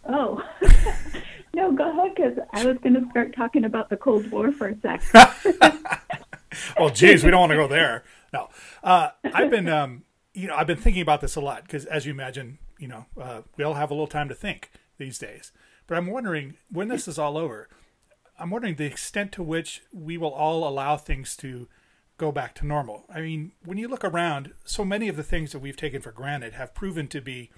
Oh. 0.08 0.42
no, 1.54 1.72
go 1.72 1.90
ahead, 1.90 2.14
because 2.14 2.38
I 2.52 2.66
was 2.66 2.78
going 2.78 2.94
to 2.94 3.08
start 3.10 3.34
talking 3.36 3.64
about 3.64 3.90
the 3.90 3.96
Cold 3.96 4.30
War 4.30 4.50
for 4.52 4.68
a 4.68 4.80
sec. 4.80 5.02
well, 6.78 6.90
geez, 6.90 7.24
we 7.24 7.30
don't 7.30 7.40
want 7.40 7.50
to 7.50 7.56
go 7.56 7.68
there. 7.68 8.04
No, 8.32 8.48
uh, 8.82 9.10
I've 9.24 9.50
been, 9.50 9.68
um, 9.68 10.04
you 10.34 10.48
know, 10.48 10.54
I've 10.54 10.66
been 10.66 10.78
thinking 10.78 11.02
about 11.02 11.20
this 11.20 11.36
a 11.36 11.40
lot 11.40 11.62
because, 11.62 11.84
as 11.86 12.06
you 12.06 12.12
imagine, 12.12 12.58
you 12.78 12.88
know, 12.88 13.06
uh, 13.20 13.42
we 13.56 13.64
all 13.64 13.74
have 13.74 13.90
a 13.90 13.94
little 13.94 14.06
time 14.06 14.28
to 14.28 14.34
think 14.34 14.70
these 14.98 15.18
days. 15.18 15.52
But 15.86 15.96
I'm 15.96 16.06
wondering 16.06 16.54
when 16.70 16.88
this 16.88 17.08
is 17.08 17.18
all 17.18 17.38
over, 17.38 17.68
I'm 18.38 18.50
wondering 18.50 18.76
the 18.76 18.84
extent 18.84 19.32
to 19.32 19.42
which 19.42 19.82
we 19.92 20.16
will 20.18 20.32
all 20.32 20.66
allow 20.68 20.96
things 20.96 21.36
to 21.38 21.68
go 22.18 22.30
back 22.32 22.54
to 22.56 22.66
normal. 22.66 23.04
I 23.12 23.20
mean, 23.20 23.52
when 23.64 23.78
you 23.78 23.88
look 23.88 24.04
around, 24.04 24.52
so 24.64 24.84
many 24.84 25.08
of 25.08 25.16
the 25.16 25.22
things 25.22 25.52
that 25.52 25.60
we've 25.60 25.76
taken 25.76 26.02
for 26.02 26.12
granted 26.12 26.54
have 26.54 26.74
proven 26.74 27.08
to 27.08 27.20
be 27.20 27.50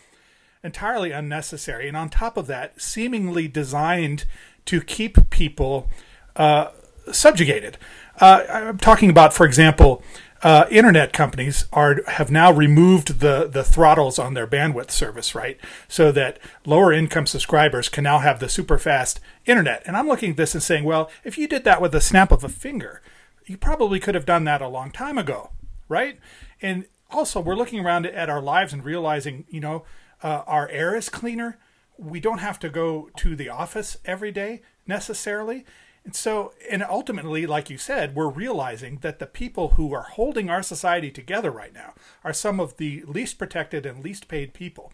entirely 0.62 1.11
unnecessary. 1.12 1.88
And 1.88 1.96
on 1.96 2.09
top 2.09 2.37
of 2.37 2.46
that, 2.46 2.81
seemingly 2.81 3.49
designed 3.49 4.25
to 4.66 4.81
keep 4.81 5.31
people 5.31 5.88
uh, 6.37 6.68
subjugated. 7.12 7.79
Uh, 8.20 8.44
I'm 8.49 8.79
talking 8.79 9.11
about, 9.11 9.33
for 9.33 9.46
example, 9.46 10.03
uh, 10.42 10.66
internet 10.70 11.12
companies 11.12 11.66
are 11.73 12.03
have 12.07 12.31
now 12.31 12.51
removed 12.51 13.20
the 13.20 13.46
the 13.46 13.62
throttles 13.62 14.18
on 14.18 14.35
their 14.35 14.46
bandwidth 14.46 14.90
service, 14.90 15.35
right? 15.35 15.59
So 15.87 16.11
that 16.12 16.38
lower 16.64 16.92
income 16.92 17.27
subscribers 17.27 17.88
can 17.90 18.05
now 18.05 18.20
have 18.20 18.40
the 18.40 18.49
super 18.49 18.79
fast 18.79 19.20
internet. 19.44 19.83
And 19.85 19.96
I'm 19.96 20.09
looking 20.09 20.31
at 20.31 20.37
this 20.37 20.55
and 20.55 20.62
saying, 20.62 20.85
well, 20.85 21.11
if 21.25 21.37
you 21.37 21.46
did 21.46 21.64
that 21.64 21.83
with 21.83 21.94
a 21.94 22.01
snap 22.01 22.33
of 22.33 22.42
a 22.42 22.49
finger, 22.49 23.03
you 23.44 23.59
probably 23.59 24.01
could 24.01 24.14
have 24.14 24.25
done 24.27 24.44
that 24.44 24.62
a 24.62 24.68
long 24.68 24.90
time 24.90 25.18
ago, 25.18 25.51
right? 25.88 26.18
And 26.62 26.87
also, 27.11 27.40
we're 27.40 27.57
looking 27.57 27.85
around 27.85 28.07
at 28.07 28.31
our 28.31 28.40
lives 28.40 28.73
and 28.73 28.85
realizing, 28.85 29.44
you 29.51 29.61
know, 29.61 29.85
uh, 30.23 30.43
our 30.47 30.69
air 30.69 30.97
is 30.97 31.09
cleaner. 31.09 31.59
We 31.97 32.21
don't 32.21 32.39
have 32.39 32.59
to 32.61 32.69
go 32.69 33.11
to 33.17 33.37
the 33.37 33.49
office 33.49 33.99
every 34.05 34.33
day 34.33 34.63
necessarily. 34.87 35.65
And 36.05 36.17
so, 36.17 36.55
and 36.71 36.83
ultimately, 36.83 37.47
like 37.47 37.69
you 37.69 37.77
said, 37.77 38.15
we're 38.15 38.31
realizing 38.31 38.99
that 39.03 39.19
the 39.19 39.27
people 39.27 39.71
who 39.71 39.93
are 39.93 40.03
holding 40.03 40.49
our 40.49 40.63
society 40.63 41.11
together 41.11 41.51
right 41.51 41.75
now 41.75 41.95
are 42.25 42.33
some 42.33 42.59
of 42.59 42.79
the 42.79 43.03
least 43.07 43.39
protected 43.39 43.85
and 43.85 44.03
least 44.03 44.27
paid 44.27 44.55
people. 44.55 44.93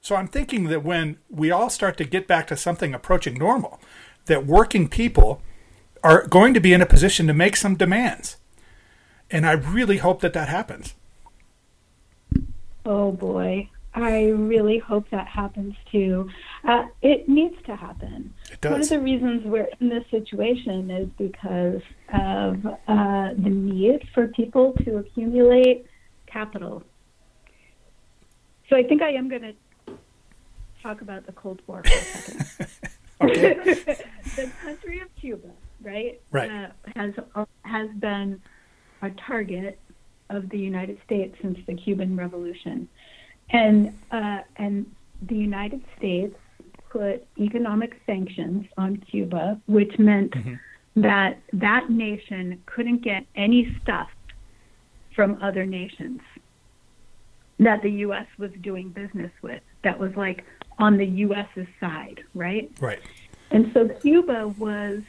So 0.00 0.14
I'm 0.14 0.28
thinking 0.28 0.64
that 0.64 0.84
when 0.84 1.18
we 1.28 1.50
all 1.50 1.70
start 1.70 1.96
to 1.96 2.04
get 2.04 2.28
back 2.28 2.46
to 2.48 2.56
something 2.56 2.94
approaching 2.94 3.34
normal, 3.34 3.80
that 4.26 4.46
working 4.46 4.88
people 4.88 5.42
are 6.02 6.26
going 6.26 6.54
to 6.54 6.60
be 6.60 6.72
in 6.72 6.82
a 6.82 6.86
position 6.86 7.26
to 7.26 7.34
make 7.34 7.56
some 7.56 7.74
demands. 7.74 8.36
And 9.30 9.46
I 9.46 9.52
really 9.52 9.96
hope 9.96 10.20
that 10.20 10.34
that 10.34 10.48
happens. 10.48 10.94
Oh 12.86 13.12
boy. 13.12 13.70
I 13.94 14.26
really 14.30 14.78
hope 14.78 15.08
that 15.10 15.26
happens 15.26 15.74
too. 15.90 16.28
Uh, 16.64 16.86
it 17.00 17.28
needs 17.28 17.54
to 17.66 17.76
happen. 17.76 18.34
It 18.50 18.60
does. 18.60 18.72
One 18.72 18.80
of 18.80 18.88
the 18.88 19.00
reasons 19.00 19.44
we're 19.44 19.68
in 19.80 19.88
this 19.88 20.04
situation 20.10 20.90
is 20.90 21.08
because 21.16 21.80
of 22.12 22.66
uh, 22.66 23.34
the 23.36 23.50
need 23.50 24.08
for 24.12 24.28
people 24.28 24.72
to 24.84 24.98
accumulate 24.98 25.86
capital. 26.26 26.82
So 28.68 28.76
I 28.76 28.82
think 28.82 29.02
I 29.02 29.10
am 29.10 29.28
going 29.28 29.42
to 29.42 29.94
talk 30.82 31.00
about 31.00 31.26
the 31.26 31.32
Cold 31.32 31.62
War 31.66 31.82
for 31.84 31.90
a 31.90 32.44
second. 32.44 32.68
the 33.20 34.50
country 34.62 35.00
of 35.00 35.08
Cuba 35.20 35.50
right? 35.84 36.20
Right. 36.30 36.50
Uh, 36.50 36.68
has 36.96 37.12
has 37.62 37.88
been 37.98 38.40
a 39.02 39.10
target 39.10 39.78
of 40.30 40.48
the 40.48 40.58
United 40.58 40.98
States 41.04 41.36
since 41.42 41.58
the 41.66 41.74
Cuban 41.74 42.16
Revolution, 42.16 42.88
and 43.50 43.96
uh, 44.10 44.40
and 44.56 44.86
the 45.22 45.36
United 45.36 45.82
States 45.96 46.36
put 46.90 47.26
economic 47.38 48.00
sanctions 48.06 48.66
on 48.76 48.96
Cuba, 49.10 49.60
which 49.66 49.98
meant 49.98 50.32
mm-hmm. 50.32 51.02
that 51.02 51.40
that 51.52 51.90
nation 51.90 52.62
couldn't 52.66 53.02
get 53.02 53.26
any 53.34 53.76
stuff 53.82 54.08
from 55.14 55.38
other 55.42 55.66
nations 55.66 56.20
that 57.58 57.82
the 57.82 57.90
U.S. 57.90 58.26
was 58.38 58.50
doing 58.62 58.90
business 58.90 59.30
with. 59.42 59.62
That 59.82 59.98
was 59.98 60.12
like 60.16 60.44
on 60.78 60.96
the 60.96 61.06
U.S.'s 61.06 61.66
side, 61.78 62.22
right? 62.34 62.70
Right. 62.80 63.00
And 63.50 63.70
so 63.72 63.88
Cuba 63.88 64.54
was 64.58 65.02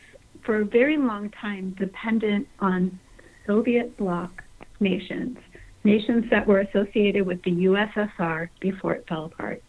for 0.43 0.57
a 0.57 0.65
very 0.65 0.97
long 0.97 1.31
time 1.31 1.75
dependent 1.79 2.47
on 2.59 2.99
Soviet 3.47 3.97
bloc 3.97 4.43
nations, 4.79 5.37
nations 5.85 6.29
that 6.31 6.47
were 6.47 6.59
associated 6.59 7.25
with 7.25 7.41
the 7.43 7.51
USSR 7.51 8.49
before 8.59 8.93
it 8.93 9.07
fell 9.07 9.25
apart. 9.25 9.63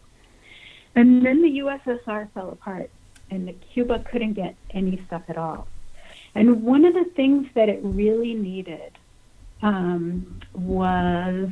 And 0.95 1.23
then 1.23 1.41
the 1.43 1.59
USSR 1.59 2.31
fell 2.33 2.49
apart, 2.49 2.89
and 3.29 3.47
the 3.47 3.53
Cuba 3.53 4.03
couldn't 4.09 4.33
get 4.33 4.55
any 4.71 5.01
stuff 5.05 5.21
at 5.27 5.37
all. 5.37 5.67
And 6.33 6.63
one 6.63 6.85
of 6.85 6.93
the 6.93 7.05
things 7.05 7.47
that 7.53 7.69
it 7.69 7.79
really 7.83 8.33
needed 8.33 8.91
um, 9.61 10.41
was 10.53 11.49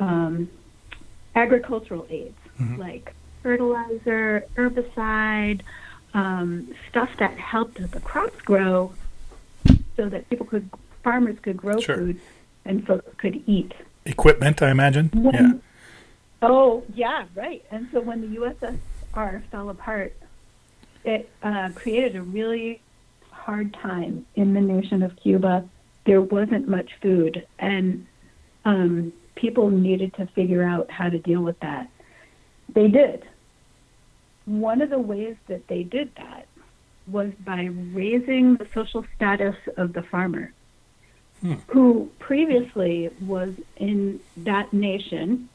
um, 0.00 0.50
agricultural 1.34 2.06
aids, 2.10 2.38
mm-hmm. 2.58 2.76
like 2.76 3.14
fertilizer, 3.42 4.44
herbicide, 4.56 5.60
um, 6.14 6.74
stuff 6.88 7.10
that 7.18 7.38
helped 7.38 7.80
the 7.92 8.00
crops 8.00 8.40
grow 8.40 8.92
so 9.96 10.08
that 10.08 10.28
people 10.28 10.46
could, 10.46 10.68
farmers 11.04 11.36
could 11.40 11.56
grow 11.56 11.78
sure. 11.80 11.96
food 11.96 12.20
and 12.64 12.86
folks 12.86 13.08
could 13.18 13.42
eat. 13.46 13.72
Equipment, 14.04 14.62
I 14.62 14.70
imagine. 14.70 15.10
When, 15.14 15.34
yeah. 15.34 15.52
Oh, 16.42 16.84
yeah, 16.94 17.26
right. 17.34 17.64
And 17.70 17.88
so 17.92 18.00
when 18.00 18.20
the 18.20 18.38
USSR 18.38 19.42
fell 19.50 19.70
apart, 19.70 20.14
it 21.04 21.28
uh, 21.42 21.70
created 21.74 22.16
a 22.16 22.22
really 22.22 22.80
hard 23.30 23.74
time 23.74 24.26
in 24.34 24.54
the 24.54 24.60
nation 24.60 25.02
of 25.02 25.16
Cuba. 25.16 25.68
There 26.04 26.22
wasn't 26.22 26.68
much 26.68 26.90
food, 27.02 27.46
and 27.58 28.06
um, 28.64 29.12
people 29.34 29.70
needed 29.70 30.14
to 30.14 30.26
figure 30.26 30.62
out 30.62 30.90
how 30.90 31.08
to 31.08 31.18
deal 31.18 31.42
with 31.42 31.58
that. 31.60 31.88
They 32.74 32.88
did 32.88 33.26
one 34.48 34.80
of 34.80 34.90
the 34.90 34.98
ways 34.98 35.36
that 35.46 35.66
they 35.68 35.82
did 35.82 36.10
that 36.16 36.46
was 37.06 37.32
by 37.44 37.64
raising 37.92 38.56
the 38.56 38.66
social 38.72 39.04
status 39.14 39.56
of 39.76 39.92
the 39.92 40.02
farmer, 40.02 40.52
hmm. 41.40 41.54
who 41.68 42.10
previously 42.18 43.10
was 43.20 43.54
in 43.76 44.20
that 44.38 44.72
nation, 44.72 45.48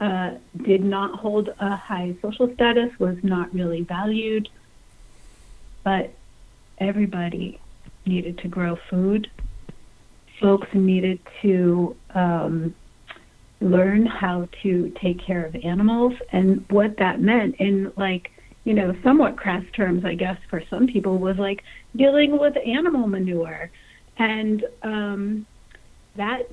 uh, 0.00 0.32
did 0.62 0.82
not 0.82 1.18
hold 1.18 1.50
a 1.58 1.76
high 1.76 2.16
social 2.20 2.52
status, 2.54 2.90
was 2.98 3.16
not 3.22 3.52
really 3.54 3.82
valued, 3.82 4.48
but 5.84 6.12
everybody 6.78 7.60
needed 8.04 8.38
to 8.38 8.48
grow 8.48 8.76
food. 8.90 9.30
Folks 10.40 10.66
needed 10.74 11.20
to 11.42 11.96
um, 12.14 12.74
learn 13.62 14.06
how 14.06 14.48
to 14.62 14.92
take 15.00 15.20
care 15.20 15.44
of 15.44 15.54
animals 15.62 16.14
and 16.32 16.64
what 16.68 16.96
that 16.98 17.20
meant 17.20 17.54
in 17.56 17.92
like 17.96 18.30
you 18.64 18.74
know 18.74 18.94
somewhat 19.02 19.36
crass 19.36 19.64
terms 19.72 20.04
i 20.04 20.14
guess 20.14 20.36
for 20.50 20.62
some 20.68 20.86
people 20.86 21.18
was 21.18 21.38
like 21.38 21.62
dealing 21.94 22.38
with 22.38 22.56
animal 22.66 23.06
manure 23.06 23.70
and 24.18 24.64
um, 24.82 25.46
that 26.16 26.48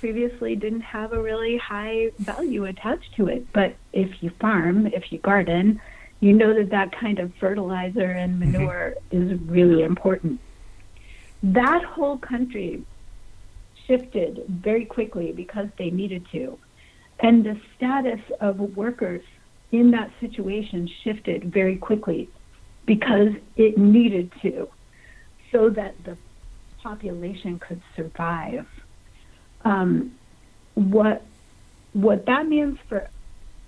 previously 0.00 0.56
didn't 0.56 0.80
have 0.80 1.12
a 1.12 1.22
really 1.22 1.56
high 1.56 2.10
value 2.18 2.64
attached 2.64 3.14
to 3.14 3.28
it 3.28 3.46
but 3.52 3.74
if 3.92 4.22
you 4.22 4.30
farm 4.40 4.86
if 4.88 5.12
you 5.12 5.18
garden 5.18 5.80
you 6.20 6.32
know 6.32 6.54
that 6.54 6.70
that 6.70 6.92
kind 6.92 7.18
of 7.20 7.32
fertilizer 7.34 8.10
and 8.10 8.40
mm-hmm. 8.40 8.52
manure 8.52 8.94
mm-hmm. 9.12 9.32
is 9.32 9.40
really 9.42 9.82
important 9.82 10.40
that 11.42 11.84
whole 11.84 12.18
country 12.18 12.84
shifted 13.86 14.44
very 14.48 14.84
quickly 14.84 15.32
because 15.32 15.68
they 15.78 15.90
needed 15.90 16.24
to. 16.32 16.58
And 17.20 17.44
the 17.44 17.60
status 17.76 18.20
of 18.40 18.58
workers 18.76 19.22
in 19.70 19.90
that 19.92 20.10
situation 20.20 20.88
shifted 21.02 21.44
very 21.44 21.76
quickly 21.76 22.28
because 22.86 23.32
it 23.56 23.78
needed 23.78 24.32
to 24.42 24.68
so 25.50 25.70
that 25.70 25.94
the 26.04 26.16
population 26.82 27.58
could 27.58 27.80
survive. 27.96 28.66
Um, 29.64 30.12
what 30.74 31.22
what 31.92 32.26
that 32.26 32.46
means 32.46 32.78
for 32.88 33.08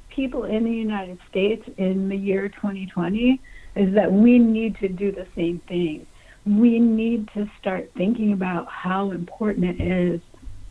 people 0.09 0.44
in 0.44 0.64
the 0.64 0.72
United 0.72 1.18
States 1.29 1.68
in 1.77 2.09
the 2.09 2.16
year 2.16 2.48
2020 2.48 3.40
is 3.74 3.94
that 3.94 4.12
we 4.12 4.38
need 4.38 4.79
to 4.79 4.88
do 4.88 5.12
the 5.12 5.27
same 5.35 5.59
thing. 5.61 6.07
We 6.46 6.79
need 6.79 7.29
to 7.35 7.50
start 7.59 7.90
thinking 7.96 8.33
about 8.33 8.68
how 8.68 9.11
important 9.11 9.81
it 9.81 9.81
is 9.81 10.20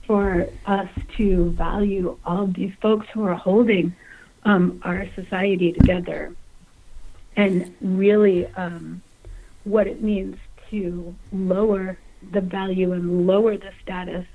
for 0.08 0.48
us 0.66 0.90
to 1.18 1.52
value 1.52 2.18
all 2.26 2.48
these 2.48 2.74
folks 2.82 3.08
who 3.14 3.26
are 3.26 3.36
holding 3.36 3.94
um, 4.46 4.82
our 4.84 5.08
society 5.16 5.72
together 5.74 6.34
and 7.36 7.74
really 7.82 8.48
um, 8.56 9.02
what 9.64 9.88
it 9.88 10.02
means 10.02 10.38
to 10.70 11.16
lower 11.32 11.98
the 12.32 12.42
value 12.42 12.94
and 12.94 13.28
lower 13.28 13.58
the 13.58 13.72
status 13.82 14.26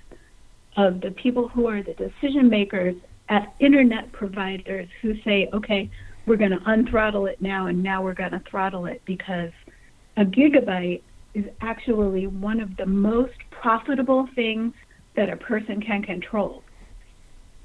of 0.77 1.01
the 1.01 1.11
people 1.11 1.49
who 1.49 1.67
are 1.67 1.83
the 1.83 1.95
decision 1.95 2.49
makers 2.49 2.95
at 3.29 3.55
internet 3.59 4.11
providers 4.13 4.89
who 5.03 5.21
say, 5.23 5.49
okay, 5.53 5.91
we're 6.27 6.37
going 6.37 6.51
to 6.51 6.59
unthrottle 6.59 7.31
it 7.31 7.41
now 7.41 7.67
and 7.67 7.83
now 7.83 8.03
we're 8.03 8.15
going 8.15 8.31
to 8.31 8.43
throttle 8.51 8.87
it 8.87 9.03
because 9.05 9.51
a 10.17 10.25
gigabyte 10.25 11.03
is 11.35 11.45
actually 11.61 12.27
one 12.27 12.61
of 12.61 12.77
the 12.77 12.87
most 12.87 13.39
profitable 13.51 14.29
things 14.35 14.73
that 15.15 15.29
a 15.29 15.37
person 15.37 15.81
can 15.81 16.03
control. 16.03 16.63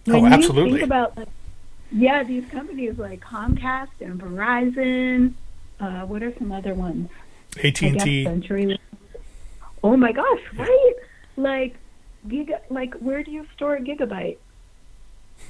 Oh, 0.08 0.20
when 0.20 0.34
oh, 0.34 0.36
absolutely. 0.36 0.72
You 0.72 0.78
think 0.78 0.86
about, 0.86 1.28
yeah, 1.92 2.24
these 2.24 2.46
companies 2.50 2.98
like 2.98 3.22
Comcast 3.22 3.90
and 4.02 4.20
Verizon. 4.20 5.34
Uh, 5.80 6.06
what 6.06 6.24
are 6.24 6.34
some 6.38 6.52
other 6.52 6.74
ones? 6.74 7.10
AT 7.64 7.82
and 7.82 8.00
T. 8.00 8.26
Oh 9.84 9.98
my 9.98 10.12
gosh! 10.12 10.42
Right? 10.56 10.94
Like, 11.36 11.76
giga. 12.28 12.60
Like, 12.70 12.94
where 12.96 13.24
do 13.24 13.32
you 13.32 13.46
store 13.56 13.76
a 13.76 13.82
gigabyte? 13.82 14.38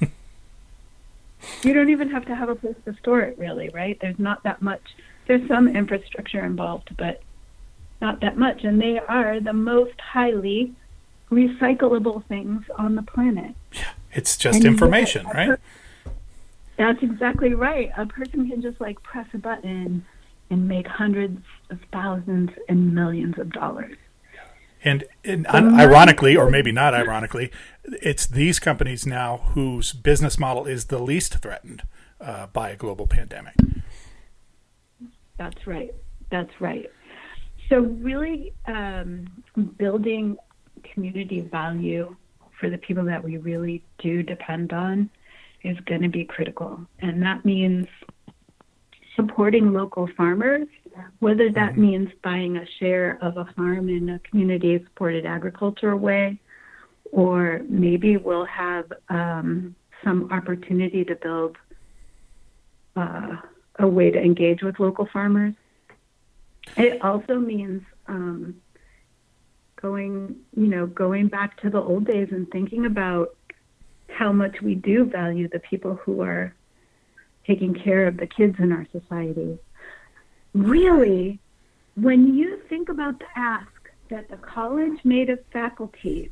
you 1.62 1.74
don't 1.74 1.90
even 1.90 2.10
have 2.10 2.26
to 2.26 2.34
have 2.34 2.48
a 2.48 2.54
place 2.54 2.76
to 2.84 2.94
store 2.96 3.20
it, 3.20 3.38
really, 3.38 3.68
right? 3.70 3.98
There's 4.00 4.18
not 4.18 4.42
that 4.42 4.62
much. 4.62 4.82
There's 5.26 5.46
some 5.48 5.68
infrastructure 5.68 6.44
involved, 6.44 6.96
but 6.98 7.22
not 8.00 8.20
that 8.20 8.36
much. 8.36 8.64
And 8.64 8.80
they 8.80 8.98
are 8.98 9.40
the 9.40 9.52
most 9.52 9.98
highly 10.00 10.74
recyclable 11.30 12.24
things 12.26 12.64
on 12.76 12.96
the 12.96 13.02
planet. 13.02 13.54
Yeah, 13.72 13.92
it's 14.12 14.36
just 14.36 14.56
and 14.56 14.66
information, 14.66 15.26
right? 15.26 15.48
Per- 15.48 15.60
that's 16.76 17.02
exactly 17.02 17.54
right. 17.54 17.90
A 17.96 18.06
person 18.06 18.48
can 18.50 18.60
just 18.60 18.80
like 18.80 19.02
press 19.02 19.26
a 19.32 19.38
button 19.38 20.04
and 20.50 20.68
make 20.68 20.86
hundreds 20.86 21.40
of 21.70 21.78
thousands 21.92 22.50
and 22.68 22.94
millions 22.94 23.38
of 23.38 23.52
dollars. 23.52 23.96
And, 24.84 25.04
and 25.24 25.46
ironically, 25.48 26.36
or 26.36 26.50
maybe 26.50 26.70
not 26.70 26.94
ironically, 26.94 27.50
it's 27.84 28.26
these 28.26 28.60
companies 28.60 29.06
now 29.06 29.38
whose 29.54 29.94
business 29.94 30.38
model 30.38 30.66
is 30.66 30.86
the 30.86 30.98
least 30.98 31.38
threatened 31.38 31.82
uh, 32.20 32.48
by 32.48 32.70
a 32.70 32.76
global 32.76 33.06
pandemic. 33.06 33.54
That's 35.38 35.66
right. 35.66 35.94
That's 36.30 36.60
right. 36.60 36.90
So, 37.70 37.80
really 37.80 38.52
um, 38.66 39.26
building 39.78 40.36
community 40.92 41.40
value 41.40 42.14
for 42.60 42.68
the 42.68 42.78
people 42.78 43.04
that 43.06 43.24
we 43.24 43.38
really 43.38 43.82
do 43.98 44.22
depend 44.22 44.72
on 44.72 45.08
is 45.62 45.78
going 45.86 46.02
to 46.02 46.08
be 46.08 46.24
critical. 46.24 46.86
And 47.00 47.22
that 47.22 47.44
means 47.44 47.86
supporting 49.16 49.72
local 49.72 50.08
farmers, 50.16 50.68
whether 51.18 51.50
that 51.50 51.72
mm-hmm. 51.72 51.80
means 51.80 52.08
buying 52.22 52.56
a 52.56 52.66
share 52.78 53.18
of 53.22 53.36
a 53.36 53.46
farm 53.56 53.88
in 53.88 54.08
a 54.10 54.18
community 54.20 54.82
supported 54.84 55.26
agriculture 55.26 55.96
way, 55.96 56.38
or 57.12 57.62
maybe 57.68 58.16
we'll 58.16 58.44
have 58.44 58.92
um, 59.08 59.74
some 60.02 60.30
opportunity 60.32 61.04
to 61.04 61.14
build 61.16 61.56
uh, 62.96 63.36
a 63.78 63.86
way 63.86 64.10
to 64.10 64.20
engage 64.20 64.62
with 64.62 64.78
local 64.78 65.08
farmers. 65.12 65.54
It 66.76 67.02
also 67.02 67.38
means 67.38 67.82
um, 68.06 68.56
going, 69.80 70.36
you 70.56 70.66
know, 70.66 70.86
going 70.86 71.28
back 71.28 71.60
to 71.62 71.70
the 71.70 71.80
old 71.80 72.06
days 72.06 72.28
and 72.30 72.50
thinking 72.50 72.86
about 72.86 73.36
how 74.08 74.32
much 74.32 74.60
we 74.62 74.74
do 74.74 75.04
value 75.04 75.48
the 75.48 75.58
people 75.58 75.96
who 75.96 76.22
are 76.22 76.54
taking 77.46 77.74
care 77.74 78.06
of 78.06 78.16
the 78.16 78.26
kids 78.26 78.56
in 78.58 78.72
our 78.72 78.86
society. 78.92 79.58
Really, 80.54 81.40
when 81.96 82.34
you 82.34 82.60
think 82.68 82.88
about 82.88 83.18
the 83.18 83.26
ask 83.36 83.68
that 84.08 84.28
the 84.28 84.36
college 84.36 84.98
made 85.04 85.28
of 85.28 85.40
faculty 85.52 86.30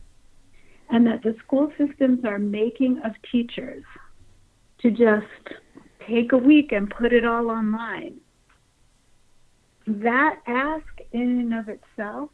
and 0.91 1.07
that 1.07 1.23
the 1.23 1.35
school 1.45 1.73
systems 1.77 2.25
are 2.25 2.39
making 2.39 3.01
of 3.05 3.13
teachers 3.31 3.83
to 4.79 4.91
just 4.91 5.27
take 6.07 6.33
a 6.33 6.39
week 6.39 6.71
and 6.71 6.89
put 6.89 7.13
it 7.13 7.25
all 7.25 7.51
online, 7.51 8.21
that 9.87 10.41
ask 10.47 10.87
in 11.11 11.41
and 11.41 11.55
of 11.55 11.69
itself 11.69 12.31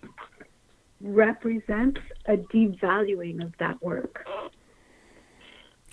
represents 1.00 2.00
a 2.26 2.36
devaluing 2.36 3.42
of 3.42 3.52
that 3.58 3.82
work. 3.82 4.26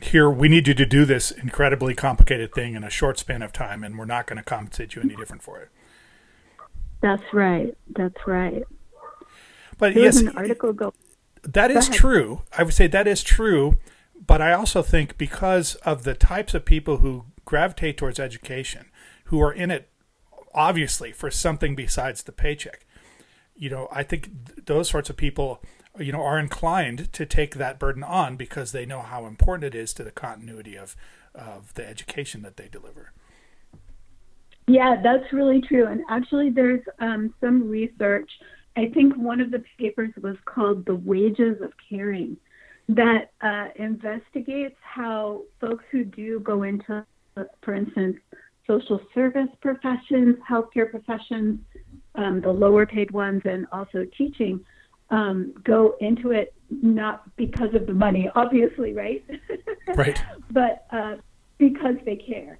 Here, 0.01 0.29
we 0.29 0.49
need 0.49 0.67
you 0.67 0.73
to 0.73 0.85
do 0.85 1.05
this 1.05 1.31
incredibly 1.31 1.95
complicated 1.95 2.53
thing 2.53 2.75
in 2.75 2.83
a 2.83 2.89
short 2.89 3.17
span 3.17 3.41
of 3.41 3.53
time, 3.53 3.81
and 3.81 3.97
we're 3.97 4.03
not 4.03 4.27
going 4.27 4.37
to 4.37 4.43
compensate 4.43 4.93
you 4.93 5.01
any 5.01 5.15
different 5.15 5.41
for 5.41 5.59
it. 5.59 5.69
That's 7.01 7.23
right. 7.33 7.75
That's 7.95 8.27
right. 8.27 8.63
But 9.77 9.93
there 9.93 10.03
yes, 10.03 10.19
an 10.19 10.29
article 10.29 10.73
go. 10.73 10.93
That 11.43 11.69
is 11.69 11.89
true. 11.89 12.41
I 12.57 12.63
would 12.63 12.73
say 12.73 12.87
that 12.87 13.07
is 13.07 13.21
true, 13.21 13.77
but 14.25 14.41
I 14.41 14.53
also 14.53 14.81
think 14.81 15.17
because 15.17 15.75
of 15.75 16.03
the 16.03 16.15
types 16.15 16.53
of 16.53 16.65
people 16.65 16.97
who 16.97 17.25
gravitate 17.43 17.97
towards 17.97 18.19
education, 18.19 18.85
who 19.25 19.41
are 19.41 19.53
in 19.53 19.69
it 19.69 19.89
obviously 20.53 21.11
for 21.11 21.29
something 21.29 21.75
besides 21.75 22.23
the 22.23 22.31
paycheck, 22.31 22.85
you 23.55 23.69
know, 23.69 23.87
I 23.91 24.03
think 24.03 24.65
those 24.65 24.89
sorts 24.89 25.09
of 25.09 25.17
people, 25.17 25.61
you 25.99 26.11
know, 26.11 26.23
are 26.23 26.39
inclined 26.39 27.11
to 27.13 27.25
take 27.25 27.55
that 27.55 27.77
burden 27.77 28.03
on 28.03 28.37
because 28.37 28.71
they 28.71 28.85
know 28.85 29.01
how 29.01 29.25
important 29.25 29.75
it 29.75 29.77
is 29.77 29.93
to 29.93 30.03
the 30.03 30.11
continuity 30.11 30.77
of 30.77 30.95
of 31.33 31.73
the 31.73 31.85
education 31.87 32.41
that 32.43 32.55
they 32.55 32.69
deliver. 32.69 33.11
Yeah, 34.67 34.95
that's 35.03 35.31
really 35.31 35.61
true. 35.61 35.87
And 35.87 36.01
actually, 36.09 36.49
there's 36.49 36.81
um, 36.99 37.33
some 37.39 37.69
research. 37.69 38.29
I 38.75 38.89
think 38.93 39.15
one 39.15 39.39
of 39.39 39.51
the 39.51 39.63
papers 39.77 40.11
was 40.21 40.35
called 40.45 40.85
"The 40.85 40.95
Wages 40.95 41.61
of 41.61 41.71
Caring," 41.89 42.37
that 42.89 43.31
uh, 43.41 43.67
investigates 43.75 44.75
how 44.81 45.43
folks 45.61 45.83
who 45.91 46.03
do 46.03 46.39
go 46.39 46.63
into, 46.63 47.05
for 47.61 47.75
instance, 47.75 48.17
social 48.67 48.99
service 49.13 49.49
professions, 49.61 50.37
healthcare 50.49 50.89
professions, 50.89 51.59
um, 52.15 52.41
the 52.41 52.49
lower 52.49 52.85
paid 52.85 53.11
ones, 53.11 53.41
and 53.45 53.67
also 53.71 54.05
teaching, 54.17 54.59
um, 55.11 55.53
go 55.63 55.95
into 56.01 56.31
it 56.31 56.53
not 56.69 57.23
because 57.35 57.73
of 57.75 57.85
the 57.85 57.93
money, 57.93 58.29
obviously, 58.35 58.93
right? 58.93 59.23
right. 59.95 60.23
but 60.51 60.87
uh, 60.91 61.15
because 61.57 61.95
they 62.05 62.15
care. 62.15 62.59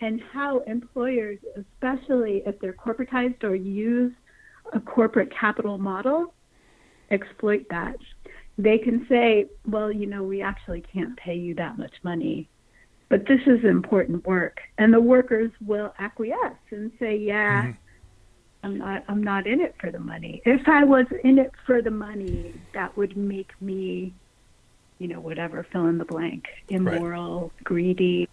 And 0.00 0.20
how 0.32 0.60
employers, 0.60 1.38
especially 1.56 2.42
if 2.46 2.58
they're 2.60 2.74
corporatized 2.74 3.44
or 3.44 3.54
use 3.54 4.12
a 4.72 4.80
corporate 4.80 5.32
capital 5.34 5.78
model, 5.78 6.34
exploit 7.10 7.66
that. 7.70 7.96
They 8.58 8.78
can 8.78 9.06
say, 9.08 9.46
well, 9.66 9.92
you 9.92 10.06
know, 10.06 10.22
we 10.22 10.42
actually 10.42 10.82
can't 10.82 11.16
pay 11.16 11.34
you 11.34 11.54
that 11.54 11.78
much 11.78 11.92
money, 12.02 12.48
but 13.08 13.26
this 13.26 13.40
is 13.46 13.64
important 13.64 14.26
work. 14.26 14.60
And 14.78 14.92
the 14.92 15.00
workers 15.00 15.50
will 15.64 15.94
acquiesce 15.98 16.58
and 16.70 16.92
say, 16.98 17.16
yeah. 17.16 17.62
Mm-hmm 17.62 17.82
I'm 18.66 18.78
not 18.78 19.04
I'm 19.06 19.22
not 19.22 19.46
in 19.46 19.60
it 19.60 19.76
for 19.80 19.92
the 19.92 20.00
money. 20.00 20.42
If 20.44 20.66
I 20.66 20.82
was 20.82 21.06
in 21.22 21.38
it 21.38 21.52
for 21.64 21.82
the 21.82 21.90
money, 21.90 22.52
that 22.74 22.96
would 22.96 23.16
make 23.16 23.52
me, 23.60 24.12
you 24.98 25.06
know, 25.06 25.20
whatever, 25.20 25.64
fill 25.70 25.86
in 25.86 25.98
the 25.98 26.04
blank, 26.04 26.48
immoral, 26.68 27.42
right. 27.42 27.64
greedy, 27.64 28.28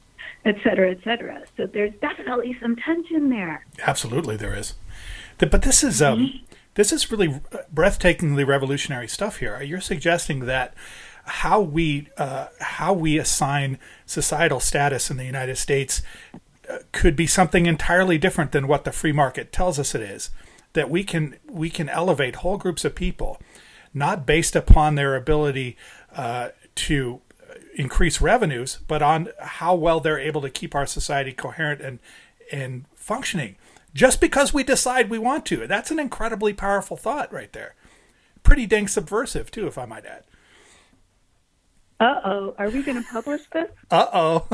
et 0.46 0.56
cetera, 0.64 0.92
et 0.92 1.00
cetera. 1.04 1.42
So 1.58 1.66
there's 1.66 1.94
definitely 2.02 2.58
some 2.62 2.76
tension 2.76 3.30
there. 3.30 3.66
Absolutely, 3.86 4.38
there 4.38 4.56
is. 4.56 4.74
But 5.38 5.62
this 5.64 5.84
is 5.84 6.02
um, 6.02 6.20
mm-hmm. 6.20 6.54
this 6.76 6.92
is 6.92 7.12
really 7.12 7.42
breathtakingly 7.74 8.46
revolutionary 8.46 9.08
stuff 9.08 9.38
here. 9.38 9.62
You're 9.62 9.82
suggesting 9.82 10.46
that 10.46 10.74
how 11.26 11.62
we 11.62 12.08
uh, 12.18 12.48
how 12.60 12.94
we 12.94 13.18
assign 13.18 13.80
societal 14.06 14.60
status 14.60 15.10
in 15.10 15.18
the 15.18 15.26
United 15.26 15.58
States 15.58 16.02
could 16.92 17.16
be 17.16 17.28
something 17.28 17.66
entirely 17.66 18.18
different 18.18 18.52
than 18.52 18.68
what 18.68 18.84
the 18.84 18.92
free 18.92 19.12
market 19.12 19.52
tells 19.52 19.80
us 19.80 19.96
it 19.96 20.02
is. 20.02 20.30
That 20.74 20.90
we 20.90 21.04
can 21.04 21.36
we 21.50 21.70
can 21.70 21.90
elevate 21.90 22.38
whole 22.38 22.58
groups 22.58 22.84
of 22.86 22.96
people, 22.96 23.40
not 23.94 24.26
based 24.26 24.56
upon 24.56 24.96
their 24.96 25.16
ability 25.16 25.78
uh, 26.16 26.50
to 26.76 27.22
increase 27.76 28.22
revenues, 28.22 28.80
but 28.88 29.02
on 29.02 29.30
how 29.40 29.76
well 29.76 30.00
they're 30.00 30.20
able 30.20 30.42
to 30.42 30.50
keep 30.50 30.76
our 30.76 30.86
society 30.86 31.34
coherent 31.34 31.82
and 31.82 32.00
and 32.52 32.86
functioning. 32.96 33.56
Just 33.94 34.20
because 34.20 34.54
we 34.54 34.64
decide 34.64 35.10
we 35.10 35.20
want 35.20 35.46
to, 35.48 35.68
that's 35.68 35.92
an 35.92 36.00
incredibly 36.00 36.54
powerful 36.54 36.98
thought 36.98 37.32
right 37.32 37.52
there. 37.54 37.76
Pretty 38.42 38.66
dang 38.66 38.88
subversive 38.88 39.52
too, 39.52 39.68
if 39.68 39.78
I 39.78 39.86
might 39.86 40.06
add. 40.06 40.24
Uh 42.00 42.20
oh, 42.26 42.56
are 42.58 42.70
we 42.70 42.82
going 42.82 43.02
to 43.02 43.10
publish 43.10 43.42
this? 43.52 43.70
Uh 43.90 44.08
oh. 44.14 44.48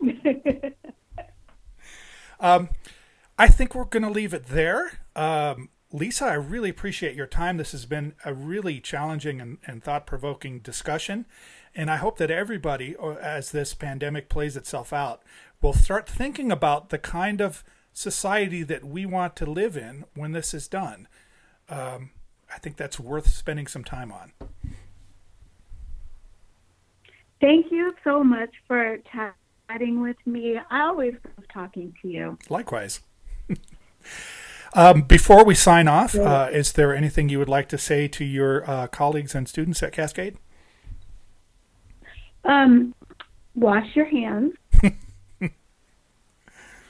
um, 2.40 2.68
I 3.38 3.48
think 3.48 3.74
we're 3.74 3.84
going 3.84 4.04
to 4.04 4.10
leave 4.10 4.32
it 4.32 4.46
there. 4.46 5.00
Um, 5.14 5.68
Lisa, 5.92 6.26
I 6.26 6.34
really 6.34 6.70
appreciate 6.70 7.14
your 7.14 7.26
time. 7.26 7.56
This 7.56 7.72
has 7.72 7.86
been 7.86 8.14
a 8.24 8.32
really 8.32 8.80
challenging 8.80 9.40
and, 9.40 9.58
and 9.66 9.82
thought 9.82 10.06
provoking 10.06 10.60
discussion. 10.60 11.26
And 11.76 11.90
I 11.90 11.96
hope 11.96 12.16
that 12.16 12.30
everybody, 12.30 12.96
as 13.20 13.52
this 13.52 13.74
pandemic 13.74 14.30
plays 14.30 14.56
itself 14.56 14.94
out, 14.94 15.22
will 15.60 15.74
start 15.74 16.08
thinking 16.08 16.50
about 16.50 16.88
the 16.88 16.96
kind 16.96 17.42
of 17.42 17.62
society 17.92 18.62
that 18.62 18.82
we 18.82 19.04
want 19.04 19.36
to 19.36 19.44
live 19.44 19.76
in 19.76 20.06
when 20.14 20.32
this 20.32 20.54
is 20.54 20.68
done. 20.68 21.06
Um, 21.68 22.10
I 22.52 22.58
think 22.58 22.76
that's 22.78 22.98
worth 22.98 23.28
spending 23.28 23.66
some 23.66 23.84
time 23.84 24.10
on. 24.10 24.32
Thank 27.42 27.70
you 27.70 27.94
so 28.02 28.24
much 28.24 28.50
for 28.66 28.98
chatting 29.12 30.00
with 30.00 30.16
me. 30.24 30.58
I 30.70 30.80
always 30.80 31.12
love 31.12 31.46
talking 31.52 31.94
to 32.00 32.08
you. 32.08 32.38
Likewise. 32.48 33.00
um, 34.74 35.02
before 35.02 35.44
we 35.44 35.54
sign 35.54 35.88
off, 35.88 36.14
uh, 36.14 36.48
is 36.50 36.72
there 36.72 36.96
anything 36.96 37.28
you 37.28 37.38
would 37.38 37.50
like 37.50 37.68
to 37.68 37.76
say 37.76 38.08
to 38.08 38.24
your 38.24 38.68
uh, 38.68 38.86
colleagues 38.86 39.34
and 39.34 39.46
students 39.46 39.82
at 39.82 39.92
Cascade? 39.92 40.38
Um, 42.46 42.94
wash 43.54 43.96
your 43.96 44.04
hands 44.04 44.52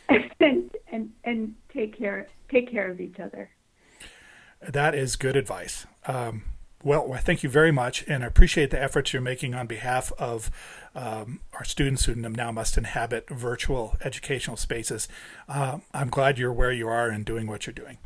and, 0.08 0.70
and 0.90 1.12
and 1.24 1.54
take 1.72 1.96
care 1.96 2.26
take 2.50 2.70
care 2.70 2.90
of 2.90 3.00
each 3.00 3.18
other. 3.20 3.50
That 4.60 4.94
is 4.94 5.16
good 5.16 5.36
advice. 5.36 5.86
Um, 6.06 6.42
well, 6.82 7.12
thank 7.20 7.42
you 7.42 7.48
very 7.48 7.72
much, 7.72 8.04
and 8.06 8.22
I 8.22 8.26
appreciate 8.28 8.70
the 8.70 8.80
efforts 8.80 9.12
you're 9.12 9.22
making 9.22 9.54
on 9.54 9.66
behalf 9.66 10.12
of 10.18 10.50
um, 10.94 11.40
our 11.54 11.64
students 11.64 12.04
who 12.04 12.14
now 12.14 12.52
must 12.52 12.78
inhabit 12.78 13.28
virtual 13.28 13.96
educational 14.04 14.56
spaces. 14.56 15.08
Uh, 15.48 15.78
I'm 15.92 16.08
glad 16.08 16.38
you're 16.38 16.52
where 16.52 16.72
you 16.72 16.86
are 16.86 17.08
and 17.08 17.24
doing 17.24 17.46
what 17.46 17.66
you're 17.66 17.74
doing. 17.74 17.98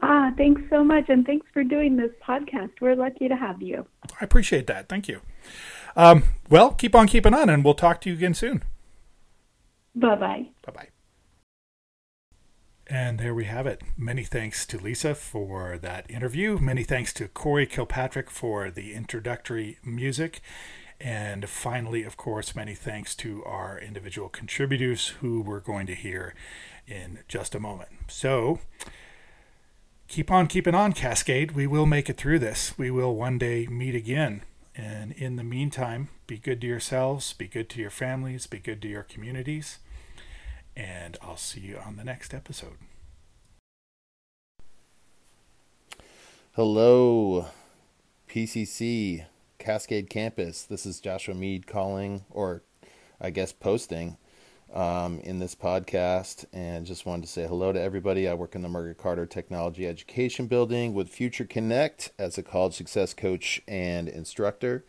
Ah, 0.00 0.32
thanks 0.36 0.62
so 0.70 0.82
much, 0.82 1.04
and 1.08 1.24
thanks 1.26 1.46
for 1.52 1.62
doing 1.62 1.96
this 1.96 2.10
podcast. 2.26 2.70
We're 2.80 2.96
lucky 2.96 3.28
to 3.28 3.36
have 3.36 3.62
you. 3.62 3.86
I 4.20 4.24
appreciate 4.24 4.66
that. 4.68 4.88
Thank 4.88 5.06
you. 5.06 5.20
Um, 5.96 6.24
well, 6.48 6.72
keep 6.72 6.94
on 6.94 7.06
keeping 7.06 7.34
on, 7.34 7.48
and 7.48 7.64
we'll 7.64 7.74
talk 7.74 8.00
to 8.02 8.10
you 8.10 8.16
again 8.16 8.34
soon. 8.34 8.62
Bye 9.94 10.16
bye. 10.16 10.48
Bye 10.64 10.72
bye. 10.72 10.88
And 12.86 13.18
there 13.18 13.34
we 13.34 13.44
have 13.44 13.66
it. 13.66 13.80
Many 13.96 14.24
thanks 14.24 14.66
to 14.66 14.78
Lisa 14.78 15.14
for 15.14 15.78
that 15.78 16.10
interview. 16.10 16.58
Many 16.58 16.82
thanks 16.82 17.12
to 17.14 17.28
Corey 17.28 17.66
Kilpatrick 17.66 18.30
for 18.30 18.70
the 18.70 18.92
introductory 18.92 19.78
music. 19.84 20.40
And 21.00 21.48
finally, 21.48 22.04
of 22.04 22.16
course, 22.16 22.54
many 22.54 22.74
thanks 22.74 23.14
to 23.16 23.42
our 23.44 23.78
individual 23.78 24.28
contributors 24.28 25.08
who 25.20 25.40
we're 25.40 25.60
going 25.60 25.86
to 25.86 25.94
hear 25.94 26.34
in 26.86 27.20
just 27.28 27.54
a 27.54 27.60
moment. 27.60 27.90
So, 28.08 28.60
keep 30.06 30.30
on 30.30 30.46
keeping 30.46 30.74
on, 30.74 30.92
Cascade. 30.92 31.52
We 31.52 31.66
will 31.66 31.86
make 31.86 32.10
it 32.10 32.18
through 32.18 32.38
this. 32.40 32.76
We 32.78 32.90
will 32.90 33.16
one 33.16 33.38
day 33.38 33.66
meet 33.66 33.94
again. 33.94 34.42
And 34.74 35.12
in 35.12 35.36
the 35.36 35.44
meantime, 35.44 36.08
be 36.26 36.38
good 36.38 36.60
to 36.62 36.66
yourselves, 36.66 37.32
be 37.34 37.46
good 37.46 37.68
to 37.70 37.80
your 37.80 37.90
families, 37.90 38.46
be 38.46 38.58
good 38.58 38.80
to 38.82 38.88
your 38.88 39.02
communities 39.02 39.78
and 40.76 41.16
I'll 41.20 41.36
see 41.36 41.60
you 41.60 41.78
on 41.78 41.96
the 41.96 42.04
next 42.04 42.32
episode. 42.32 42.76
Hello, 46.54 47.46
PCC 48.28 49.26
Cascade 49.58 50.10
Campus. 50.10 50.62
This 50.62 50.84
is 50.84 51.00
Joshua 51.00 51.34
Mead 51.34 51.66
calling, 51.66 52.24
or 52.30 52.62
I 53.20 53.30
guess 53.30 53.52
posting, 53.52 54.16
um, 54.72 55.20
in 55.20 55.38
this 55.38 55.54
podcast. 55.54 56.44
And 56.52 56.86
just 56.86 57.06
wanted 57.06 57.22
to 57.22 57.28
say 57.28 57.46
hello 57.46 57.72
to 57.72 57.80
everybody. 57.80 58.28
I 58.28 58.34
work 58.34 58.54
in 58.54 58.62
the 58.62 58.68
Margaret 58.68 58.98
Carter 58.98 59.26
Technology 59.26 59.86
Education 59.86 60.46
Building 60.46 60.94
with 60.94 61.08
Future 61.08 61.44
Connect 61.44 62.12
as 62.18 62.38
a 62.38 62.42
college 62.42 62.74
success 62.74 63.14
coach 63.14 63.60
and 63.68 64.08
instructor. 64.08 64.84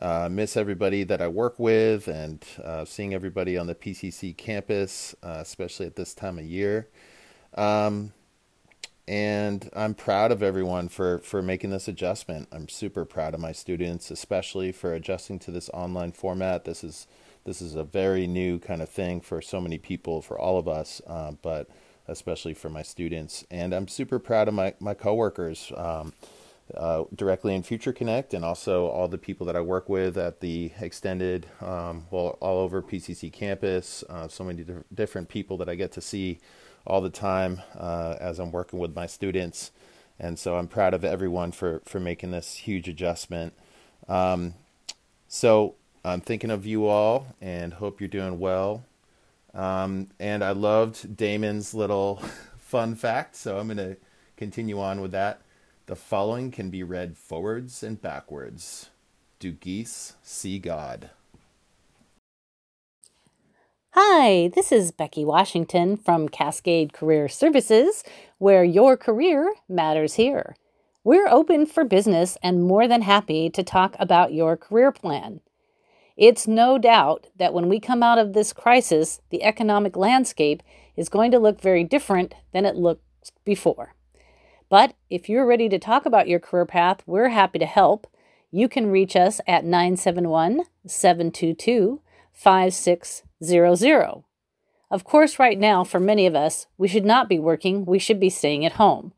Uh, 0.00 0.28
miss 0.30 0.56
everybody 0.56 1.04
that 1.04 1.22
I 1.22 1.28
work 1.28 1.58
with 1.58 2.06
and 2.06 2.44
uh, 2.62 2.84
seeing 2.84 3.14
everybody 3.14 3.56
on 3.56 3.66
the 3.66 3.74
PCC 3.74 4.36
campus, 4.36 5.14
uh, 5.22 5.38
especially 5.40 5.86
at 5.86 5.96
this 5.96 6.12
time 6.14 6.38
of 6.38 6.44
year. 6.44 6.88
Um, 7.54 8.12
and 9.08 9.70
I'm 9.74 9.94
proud 9.94 10.32
of 10.32 10.42
everyone 10.42 10.88
for, 10.88 11.18
for 11.20 11.40
making 11.40 11.70
this 11.70 11.88
adjustment. 11.88 12.48
I'm 12.52 12.68
super 12.68 13.04
proud 13.04 13.34
of 13.34 13.40
my 13.40 13.52
students, 13.52 14.10
especially 14.10 14.72
for 14.72 14.92
adjusting 14.92 15.38
to 15.40 15.50
this 15.50 15.70
online 15.72 16.12
format. 16.12 16.64
This 16.64 16.82
is 16.82 17.06
this 17.46 17.62
is 17.62 17.74
a 17.74 17.84
very 17.84 18.26
new 18.26 18.58
kind 18.58 18.82
of 18.82 18.88
thing 18.88 19.20
for 19.20 19.40
so 19.40 19.60
many 19.60 19.78
people, 19.78 20.20
for 20.20 20.38
all 20.38 20.58
of 20.58 20.68
us, 20.68 21.00
uh, 21.06 21.32
but 21.42 21.68
especially 22.06 22.52
for 22.52 22.68
my 22.68 22.82
students. 22.82 23.44
And 23.50 23.72
I'm 23.72 23.88
super 23.88 24.18
proud 24.18 24.48
of 24.48 24.54
my 24.54 24.74
my 24.80 24.92
coworkers. 24.94 25.72
Um, 25.74 26.12
uh, 26.74 27.04
directly 27.14 27.54
in 27.54 27.62
Future 27.62 27.92
Connect 27.92 28.34
and 28.34 28.44
also 28.44 28.88
all 28.88 29.06
the 29.06 29.18
people 29.18 29.46
that 29.46 29.54
I 29.54 29.60
work 29.60 29.88
with 29.88 30.18
at 30.18 30.40
the 30.40 30.72
extended, 30.80 31.46
um, 31.60 32.06
well, 32.10 32.38
all 32.40 32.58
over 32.58 32.82
PCC 32.82 33.32
campus. 33.32 34.02
Uh, 34.08 34.26
so 34.26 34.42
many 34.42 34.66
different 34.92 35.28
people 35.28 35.56
that 35.58 35.68
I 35.68 35.76
get 35.76 35.92
to 35.92 36.00
see 36.00 36.40
all 36.84 37.00
the 37.00 37.10
time 37.10 37.62
uh, 37.78 38.16
as 38.20 38.38
I'm 38.38 38.50
working 38.50 38.78
with 38.78 38.94
my 38.94 39.06
students. 39.06 39.70
And 40.18 40.38
so 40.38 40.56
I'm 40.56 40.66
proud 40.66 40.94
of 40.94 41.04
everyone 41.04 41.52
for, 41.52 41.82
for 41.84 42.00
making 42.00 42.30
this 42.30 42.54
huge 42.54 42.88
adjustment. 42.88 43.52
Um, 44.08 44.54
so 45.28 45.74
I'm 46.06 46.20
thinking 46.20 46.52
of 46.52 46.64
you 46.64 46.86
all 46.86 47.34
and 47.40 47.74
hope 47.74 48.00
you're 48.00 48.06
doing 48.06 48.38
well. 48.38 48.84
Um, 49.52 50.08
and 50.20 50.44
I 50.44 50.52
loved 50.52 51.16
Damon's 51.16 51.74
little 51.74 52.22
fun 52.58 52.94
fact, 52.94 53.34
so 53.34 53.58
I'm 53.58 53.66
going 53.66 53.78
to 53.78 53.96
continue 54.36 54.80
on 54.80 55.00
with 55.00 55.10
that. 55.10 55.40
The 55.86 55.96
following 55.96 56.52
can 56.52 56.70
be 56.70 56.84
read 56.84 57.16
forwards 57.16 57.82
and 57.82 58.00
backwards. 58.00 58.90
Do 59.40 59.50
geese 59.50 60.14
see 60.22 60.60
God? 60.60 61.10
Hi, 63.90 64.48
this 64.54 64.70
is 64.70 64.92
Becky 64.92 65.24
Washington 65.24 65.96
from 65.96 66.28
Cascade 66.28 66.92
Career 66.92 67.28
Services, 67.28 68.04
where 68.38 68.62
your 68.62 68.96
career 68.96 69.54
matters 69.68 70.14
here. 70.14 70.54
We're 71.02 71.28
open 71.28 71.66
for 71.66 71.84
business 71.84 72.38
and 72.44 72.62
more 72.62 72.86
than 72.86 73.02
happy 73.02 73.50
to 73.50 73.64
talk 73.64 73.96
about 73.98 74.32
your 74.32 74.56
career 74.56 74.92
plan. 74.92 75.40
It's 76.16 76.48
no 76.48 76.78
doubt 76.78 77.26
that 77.36 77.52
when 77.52 77.68
we 77.68 77.78
come 77.78 78.02
out 78.02 78.18
of 78.18 78.32
this 78.32 78.52
crisis, 78.52 79.20
the 79.30 79.42
economic 79.42 79.96
landscape 79.96 80.62
is 80.96 81.10
going 81.10 81.30
to 81.32 81.38
look 81.38 81.60
very 81.60 81.84
different 81.84 82.34
than 82.52 82.64
it 82.64 82.76
looked 82.76 83.02
before. 83.44 83.94
But 84.68 84.94
if 85.10 85.28
you're 85.28 85.46
ready 85.46 85.68
to 85.68 85.78
talk 85.78 86.06
about 86.06 86.28
your 86.28 86.40
career 86.40 86.64
path, 86.66 87.02
we're 87.06 87.28
happy 87.28 87.58
to 87.58 87.66
help. 87.66 88.06
You 88.50 88.68
can 88.68 88.90
reach 88.90 89.14
us 89.14 89.40
at 89.46 89.64
971 89.64 90.62
722 90.86 92.00
5600. 92.32 94.24
Of 94.90 95.04
course, 95.04 95.38
right 95.38 95.58
now, 95.58 95.84
for 95.84 96.00
many 96.00 96.26
of 96.26 96.34
us, 96.34 96.66
we 96.78 96.88
should 96.88 97.04
not 97.04 97.28
be 97.28 97.38
working, 97.38 97.84
we 97.84 97.98
should 97.98 98.20
be 98.20 98.30
staying 98.30 98.64
at 98.64 98.74
home. 98.74 99.12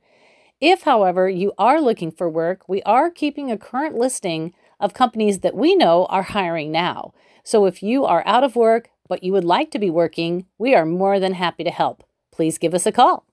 If, 0.61 0.83
however, 0.83 1.29
you 1.29 1.53
are 1.59 1.81
looking 1.81 2.11
for 2.11 2.29
work, 2.29 2.69
we 2.69 2.83
are 2.83 3.11
keeping 3.11 3.51
a 3.51 3.59
current 3.59 3.95
listing 3.95 4.55
of 4.81 4.95
companies 4.95 5.41
that 5.41 5.55
we 5.55 5.75
know 5.75 6.07
are 6.07 6.23
hiring 6.23 6.71
now. 6.73 7.13
So 7.45 7.67
if 7.67 7.83
you 7.83 8.05
are 8.05 8.23
out 8.27 8.45
of 8.45 8.57
work 8.57 8.91
but 9.09 9.23
you 9.23 9.33
would 9.33 9.45
like 9.45 9.71
to 9.71 9.79
be 9.79 9.91
working, 9.91 10.47
we 10.59 10.75
are 10.75 10.85
more 10.85 11.19
than 11.19 11.33
happy 11.33 11.65
to 11.65 11.71
help. 11.71 12.05
Please 12.31 12.59
give 12.59 12.75
us 12.75 12.87
a 12.87 12.93
call. 12.93 13.25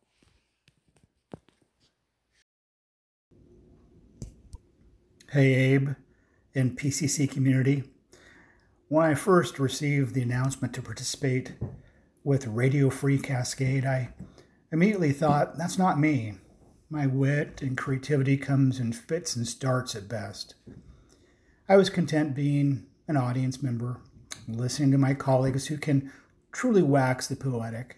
Hey, 5.32 5.54
Abe, 5.54 5.90
in 6.54 6.76
PCC 6.76 7.30
community. 7.30 7.84
When 8.88 9.06
I 9.06 9.16
first 9.16 9.60
received 9.60 10.14
the 10.14 10.22
announcement 10.22 10.74
to 10.76 10.82
participate 10.82 11.54
with 12.24 12.48
Radio 12.48 12.90
Free 12.90 13.20
Cascade, 13.20 13.86
I 13.86 14.14
immediately 14.72 15.12
thought, 15.12 15.58
that's 15.58 15.78
not 15.78 16.00
me. 16.00 16.36
My 16.90 17.06
wit 17.06 17.62
and 17.62 17.78
creativity 17.78 18.38
comes 18.38 18.80
in 18.80 18.94
fits 18.94 19.36
and 19.36 19.46
starts 19.46 19.96
at 19.96 20.08
best. 20.08 20.56
I 21.68 21.78
was 21.78 21.90
content 21.90 22.36
being 22.36 22.86
an 23.08 23.18
audience 23.18 23.64
member, 23.64 24.00
listening 24.48 24.92
to 24.92 25.00
my 25.00 25.16
colleagues 25.16 25.66
who 25.66 25.78
can 25.78 26.12
truly 26.52 26.84
wax 26.84 27.26
the 27.26 27.36
poetic. 27.36 27.98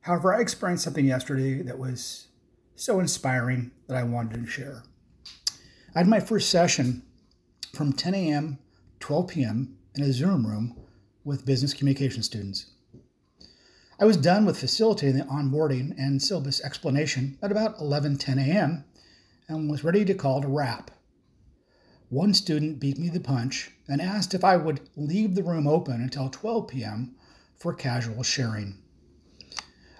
However, 0.00 0.34
I 0.34 0.40
experienced 0.40 0.84
something 0.84 1.04
yesterday 1.04 1.60
that 1.60 1.78
was 1.78 2.28
so 2.74 3.00
inspiring 3.00 3.70
that 3.86 3.98
I 3.98 4.02
wanted 4.02 4.40
to 4.40 4.46
share. 4.46 4.82
I 5.94 5.98
had 5.98 6.08
my 6.08 6.20
first 6.20 6.48
session 6.48 7.02
from 7.74 7.92
10 7.92 8.14
a.m. 8.14 8.58
12 8.98 9.28
p.m. 9.28 9.76
in 9.94 10.02
a 10.02 10.10
Zoom 10.10 10.46
room 10.46 10.74
with 11.22 11.44
business 11.44 11.74
communication 11.74 12.22
students. 12.22 12.70
I 14.00 14.06
was 14.06 14.16
done 14.16 14.46
with 14.46 14.58
facilitating 14.58 15.18
the 15.18 15.26
onboarding 15.26 15.94
and 15.98 16.22
syllabus 16.22 16.64
explanation 16.64 17.36
at 17.42 17.52
about 17.52 17.78
11:10 17.78 18.38
a.m. 18.38 18.84
and 19.48 19.70
was 19.70 19.84
ready 19.84 20.06
to 20.06 20.14
call 20.14 20.40
to 20.40 20.48
wrap. 20.48 20.90
One 22.10 22.34
student 22.34 22.80
beat 22.80 22.98
me 22.98 23.08
the 23.08 23.20
punch 23.20 23.70
and 23.88 24.00
asked 24.00 24.34
if 24.34 24.44
I 24.44 24.56
would 24.56 24.88
leave 24.96 25.34
the 25.34 25.42
room 25.42 25.66
open 25.66 26.02
until 26.02 26.28
12 26.28 26.68
p.m. 26.68 27.14
for 27.56 27.72
casual 27.72 28.22
sharing. 28.22 28.78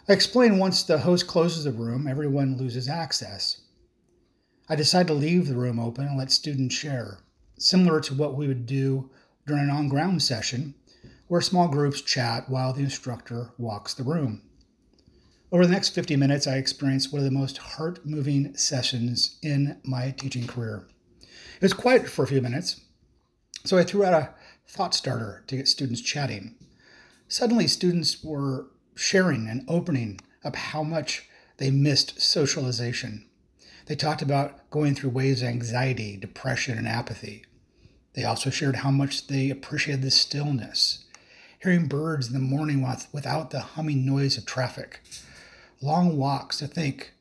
I 0.09 0.13
explained 0.13 0.61
once 0.61 0.83
the 0.83 0.99
host 0.99 1.27
closes 1.27 1.65
the 1.65 1.73
room, 1.73 2.07
everyone 2.07 2.59
loses 2.59 2.89
access. 2.89 3.63
I 4.69 4.77
decided 4.77 5.09
to 5.09 5.15
leave 5.15 5.49
the 5.49 5.57
room 5.57 5.81
open 5.81 6.07
and 6.07 6.19
let 6.19 6.31
students 6.31 6.75
share, 6.75 7.21
similar 7.59 8.01
to 8.03 8.15
what 8.15 8.37
we 8.37 8.49
would 8.49 8.67
do 8.67 9.11
during 9.47 9.65
an 9.65 9.71
on 9.71 9.89
ground 9.89 10.23
session 10.23 10.75
where 11.29 11.41
small 11.41 11.69
groups 11.69 12.03
chat 12.03 12.49
while 12.49 12.73
the 12.73 12.83
instructor 12.83 13.51
walks 13.57 13.95
the 13.95 14.03
room. 14.03 14.43
Over 15.51 15.67
the 15.67 15.73
next 15.73 15.91
50 15.91 16.17
minutes, 16.17 16.47
I 16.47 16.57
experienced 16.57 17.13
one 17.13 17.21
of 17.21 17.25
the 17.25 17.31
most 17.31 17.59
heart 17.59 18.05
moving 18.05 18.57
sessions 18.57 19.39
in 19.43 19.81
my 19.85 20.11
teaching 20.11 20.47
career. 20.47 20.87
It 21.57 21.63
was 21.63 21.73
quiet 21.73 22.09
for 22.09 22.25
a 22.25 22.29
few 22.29 22.41
minutes, 22.41 22.81
so 23.65 23.79
I 23.79 23.85
threw 23.85 24.05
out 24.05 24.15
a 24.15 24.35
thought 24.67 24.95
starter 24.95 25.45
to 25.47 25.57
get 25.57 25.69
students 25.69 26.01
chatting. 26.01 26.57
Suddenly, 27.29 27.69
students 27.69 28.23
were 28.23 28.67
sharing 28.95 29.49
and 29.49 29.65
opening 29.69 30.21
up 30.45 30.57
how 30.57 30.83
much 30.83 31.29
they 31.57 31.71
missed 31.71 32.21
socialization. 32.21 33.27
They 33.87 33.97
talked 33.97 34.23
about 34.23 34.71
going 34.71 34.95
through 34.95 35.11
waves 35.11 35.43
of 35.43 35.49
anxiety, 35.49 36.17
depression, 36.17 36.79
and 36.79 36.89
apathy. 36.89 37.45
They 38.15 38.25
also 38.25 38.51
shared 38.51 38.77
how 38.77 38.91
much 38.91 39.27
they 39.27 39.51
appreciated 39.51 40.03
the 40.03 40.11
stillness 40.11 41.05
hearing 41.65 41.87
birds 41.87 42.29
in 42.29 42.35
the 42.35 42.39
morning 42.39 42.87
without 43.11 43.51
the 43.51 43.61
humming 43.61 44.05
noise 44.05 44.37
of 44.37 44.45
traffic, 44.45 45.01
long 45.81 46.19
walks 46.19 46.59
to 46.59 46.67
think, 46.67 47.15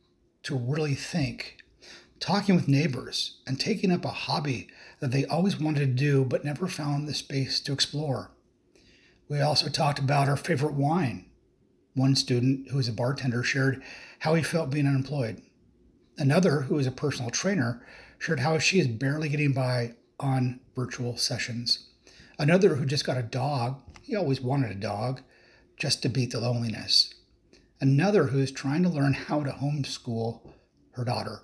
to 0.44 0.54
really 0.54 0.96
think, 0.96 1.63
talking 2.24 2.56
with 2.56 2.70
neighbors, 2.70 3.42
and 3.46 3.60
taking 3.60 3.92
up 3.92 4.06
a 4.06 4.08
hobby 4.08 4.70
that 5.02 5.12
they 5.12 5.26
always 5.26 5.60
wanted 5.60 5.80
to 5.80 5.86
do 5.86 6.24
but 6.24 6.46
never 6.46 6.70
found 6.70 7.06
the 7.06 7.14
space 7.14 7.60
to 7.60 7.74
explore. 7.74 8.32
We 9.28 9.42
also 9.42 9.68
talked 9.68 10.00
about 10.00 10.30
our 10.30 10.38
favorite 10.38 10.76
wine. 10.76 11.26
One 11.96 12.16
student 12.16 12.70
who 12.70 12.80
is 12.80 12.88
a 12.88 12.94
bartender 12.94 13.44
shared 13.44 13.84
how 14.20 14.36
he 14.36 14.42
felt 14.42 14.70
being 14.70 14.88
unemployed. 14.88 15.42
Another, 16.18 16.62
who 16.62 16.80
is 16.80 16.88
a 16.88 16.92
personal 16.92 17.30
trainer, 17.30 17.86
shared 18.20 18.40
how 18.40 18.58
she 18.58 18.80
is 18.80 18.88
barely 18.88 19.28
getting 19.28 19.52
by 19.52 19.96
on 20.18 20.62
virtual 20.78 21.18
sessions. 21.18 21.90
Another, 22.40 22.76
who 22.76 22.86
just 22.86 23.06
got 23.06 23.18
a 23.18 23.22
dog, 23.24 23.82
he 24.02 24.16
always 24.16 24.40
wanted 24.40 24.72
a 24.72 24.76
dog 24.76 25.20
just 25.76 26.02
to 26.04 26.08
beat 26.08 26.32
the 26.32 26.40
loneliness. 26.40 27.14
Another 27.82 28.28
who 28.28 28.40
is 28.40 28.50
trying 28.54 28.84
to 28.84 28.90
learn 28.90 29.12
how 29.12 29.44
to 29.44 29.52
homeschool 29.52 30.54
her 30.92 31.04
daughter. 31.04 31.42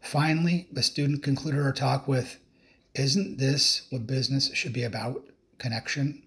Finally, 0.00 0.68
the 0.72 0.82
student 0.82 1.22
concluded 1.22 1.62
her 1.62 1.72
talk 1.72 2.08
with 2.08 2.38
Isn't 2.94 3.38
this 3.38 3.86
what 3.90 4.06
business 4.06 4.52
should 4.54 4.72
be 4.72 4.82
about? 4.82 5.24
Connection? 5.58 6.22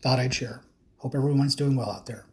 Thought 0.00 0.20
I'd 0.20 0.34
share. 0.34 0.62
Hope 0.98 1.14
everyone's 1.14 1.54
doing 1.54 1.76
well 1.76 1.90
out 1.90 2.06
there. 2.06 2.26